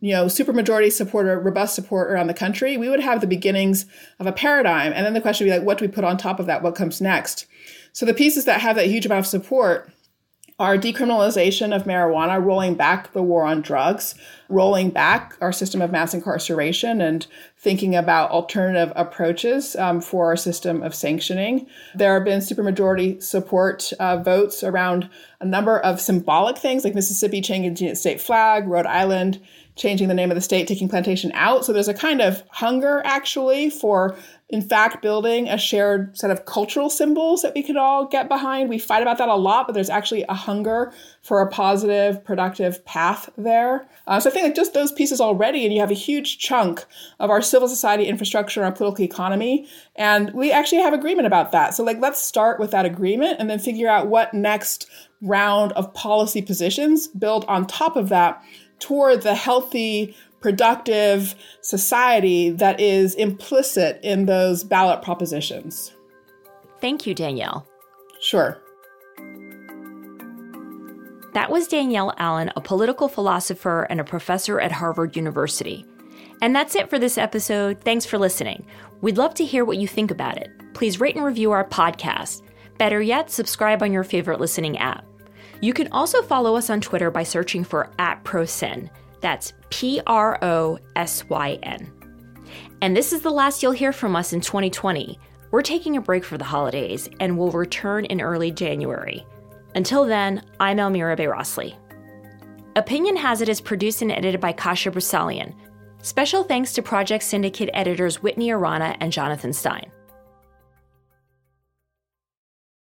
you 0.02 0.12
know, 0.14 0.26
supermajority 0.26 0.92
support 0.92 1.28
or 1.28 1.40
robust 1.40 1.76
support 1.76 2.12
around 2.12 2.28
the 2.28 2.34
country, 2.34 2.78
we 2.78 2.90
would 2.90 3.00
have 3.00 3.22
the 3.22 3.28
beginnings 3.28 3.86
of 4.20 4.26
a 4.26 4.32
paradigm. 4.32 4.92
And 4.94 5.06
then 5.06 5.14
the 5.14 5.22
question 5.22 5.46
would 5.46 5.54
be 5.54 5.58
like, 5.58 5.66
what 5.66 5.78
do 5.78 5.86
we 5.86 5.92
put 5.92 6.04
on 6.04 6.18
top 6.18 6.40
of 6.40 6.46
that? 6.48 6.62
What 6.62 6.76
comes 6.76 7.02
next? 7.02 7.46
So 7.94 8.06
the 8.06 8.14
pieces 8.14 8.46
that 8.46 8.62
have 8.62 8.76
that 8.76 8.88
huge 8.88 9.06
amount 9.06 9.20
of 9.20 9.28
support 9.28 9.92
are 10.60 10.76
decriminalization 10.76 11.76
of 11.76 11.84
marijuana, 11.84 12.44
rolling 12.44 12.74
back 12.74 13.14
the 13.14 13.22
war 13.22 13.44
on 13.44 13.62
drugs, 13.62 14.16
rolling 14.50 14.90
back 14.90 15.38
our 15.40 15.52
system 15.52 15.84
of 15.84 15.92
mass 15.92 16.16
incarceration, 16.16 17.00
and 17.00 17.28
thinking 17.60 17.96
about 17.96 18.32
alternative 18.32 18.92
approaches 18.96 19.76
um, 19.76 20.02
for 20.02 20.26
our 20.26 20.36
system 20.36 20.82
of 20.82 20.96
sanctioning. 20.96 21.68
There 21.94 22.16
have 22.16 22.26
been 22.26 22.40
supermajority 22.40 23.22
support 23.22 23.94
uh, 24.00 24.18
votes 24.18 24.64
around 24.64 25.12
a 25.40 25.46
number 25.46 25.80
of 25.80 26.02
symbolic 26.02 26.58
things, 26.58 26.84
like 26.84 26.96
Mississippi 26.96 27.40
changing 27.40 27.88
its 27.88 28.00
state 28.00 28.20
flag, 28.20 28.68
Rhode 28.68 28.88
Island 28.88 29.40
changing 29.78 30.08
the 30.08 30.14
name 30.14 30.32
of 30.32 30.36
the 30.36 30.42
state, 30.42 30.68
taking 30.68 30.90
plantation 30.90 31.32
out. 31.34 31.64
So 31.66 31.72
there's 31.72 31.88
a 31.88 31.94
kind 31.94 32.22
of 32.22 32.44
hunger 32.50 33.02
actually 33.06 33.70
for 33.70 34.18
in 34.50 34.62
fact, 34.62 35.02
building 35.02 35.50
a 35.50 35.58
shared 35.58 36.18
set 36.18 36.32
of 36.32 36.46
cultural 36.46 36.90
symbols 36.90 37.42
that 37.42 37.54
we 37.54 37.62
could 37.62 37.76
all 37.76 38.06
get 38.06 38.30
behind. 38.30 38.70
We 38.70 38.80
fight 38.80 39.02
about 39.02 39.18
that 39.18 39.28
a 39.28 39.36
lot, 39.36 39.68
but 39.68 39.74
there's 39.74 39.90
actually 39.90 40.24
a 40.30 40.34
hunger 40.34 40.94
for 41.22 41.42
a 41.42 41.50
positive, 41.50 42.24
productive 42.24 42.84
path 42.86 43.30
there. 43.38 43.86
Uh, 44.08 44.22
so 44.22 44.30
I 44.30 44.34
think 44.34 44.46
like 44.46 44.56
just 44.56 44.74
those 44.74 44.94
pieces 44.94 45.20
already, 45.20 45.66
and 45.66 45.74
you 45.74 45.82
have 45.82 45.92
a 45.92 45.96
huge 45.96 46.38
chunk 46.38 46.86
of 47.20 47.30
our 47.30 47.42
civil 47.42 47.68
society 47.68 48.06
infrastructure 48.06 48.64
our 48.64 48.72
political 48.72 49.04
economy, 49.04 49.68
and 49.98 50.34
we 50.34 50.50
actually 50.54 50.82
have 50.82 50.94
agreement 50.94 51.28
about 51.28 51.52
that. 51.52 51.74
So 51.74 51.84
like, 51.84 52.00
let's 52.00 52.22
start 52.22 52.58
with 52.58 52.72
that 52.72 52.86
agreement 52.86 53.38
and 53.40 53.50
then 53.50 53.60
figure 53.60 53.90
out 53.90 54.08
what 54.08 54.34
next 54.34 54.88
round 55.22 55.74
of 55.74 55.94
policy 55.94 56.42
positions 56.42 57.08
build 57.08 57.44
on 57.50 57.68
top 57.68 57.98
of 57.98 58.08
that 58.10 58.42
toward 58.80 59.22
the 59.22 59.36
healthy 59.36 60.16
productive 60.40 61.36
society 61.62 62.50
that 62.52 62.80
is 62.80 63.16
implicit 63.16 64.00
in 64.04 64.26
those 64.26 64.64
ballot 64.64 65.02
propositions. 65.02 65.94
Thank 66.80 67.08
you, 67.08 67.14
Danielle. 67.14 67.68
Sure. 68.22 68.62
That 71.34 71.52
was 71.52 71.68
Danielle 71.68 72.14
Allen, 72.18 72.52
a 72.56 72.62
political 72.62 73.08
philosopher 73.08 73.84
and 73.84 74.00
a 74.00 74.04
professor 74.04 74.60
at 74.60 74.72
Harvard 74.72 75.16
University. 75.16 75.86
And 76.42 76.56
that's 76.56 76.76
it 76.76 76.90
for 76.90 77.00
this 77.00 77.18
episode. 77.18 77.82
Thanks 77.82 78.06
for 78.06 78.18
listening. 78.18 78.66
We'd 79.02 79.18
love 79.18 79.34
to 79.36 79.46
hear 79.46 79.66
what 79.66 79.78
you 79.78 79.88
think 79.88 80.12
about 80.12 80.38
it. 80.38 80.50
Please 80.74 81.00
rate 81.00 81.16
and 81.16 81.26
review 81.26 81.52
our 81.52 81.68
podcast. 81.68 82.42
Better 82.78 83.02
yet, 83.02 83.32
subscribe 83.32 83.82
on 83.82 83.92
your 83.92 84.04
favorite 84.04 84.40
listening 84.40 84.78
app. 84.78 85.04
You 85.62 85.74
can 85.74 85.88
also 85.92 86.22
follow 86.22 86.56
us 86.56 86.70
on 86.70 86.82
Twitter 86.82 87.10
by 87.10 87.24
searching 87.24 87.64
for 87.64 87.90
at 87.98 88.24
ProSyn. 88.24 88.90
That's 89.22 89.54
P 89.70 90.02
R 90.06 90.38
O 90.44 90.78
S 90.96 91.28
Y 91.30 91.60
N. 91.64 91.92
And 92.82 92.96
this 92.96 93.12
is 93.12 93.22
the 93.22 93.32
last 93.32 93.64
you'll 93.64 93.72
hear 93.72 93.92
from 93.92 94.16
us 94.16 94.34
in 94.34 94.42
2020. 94.42 95.20
We're 95.50 95.62
taking 95.62 95.98
a 95.98 96.02
break 96.02 96.24
for 96.24 96.38
the 96.38 96.44
holidays 96.44 97.10
and 97.20 97.38
will 97.38 97.52
return 97.52 98.06
in 98.06 98.22
early 98.22 98.52
January. 98.52 99.26
Until 99.76 100.06
then, 100.06 100.44
I'm 100.60 100.80
Elmira 100.80 101.16
Bayrasli. 101.16 101.76
Opinion 102.76 103.16
Has 103.16 103.42
It 103.42 103.50
is 103.50 103.60
produced 103.60 104.04
and 104.04 104.12
edited 104.12 104.40
by 104.40 104.52
Kasia 104.52 104.92
Broussalian. 104.92 105.56
Special 106.04 106.44
thanks 106.44 106.74
to 106.74 106.84
Project 106.84 107.24
Syndicate 107.24 107.72
editors 107.74 108.22
Whitney 108.22 108.52
Arana 108.52 108.96
and 109.00 109.12
Jonathan 109.12 109.52
Stein. 109.52 109.92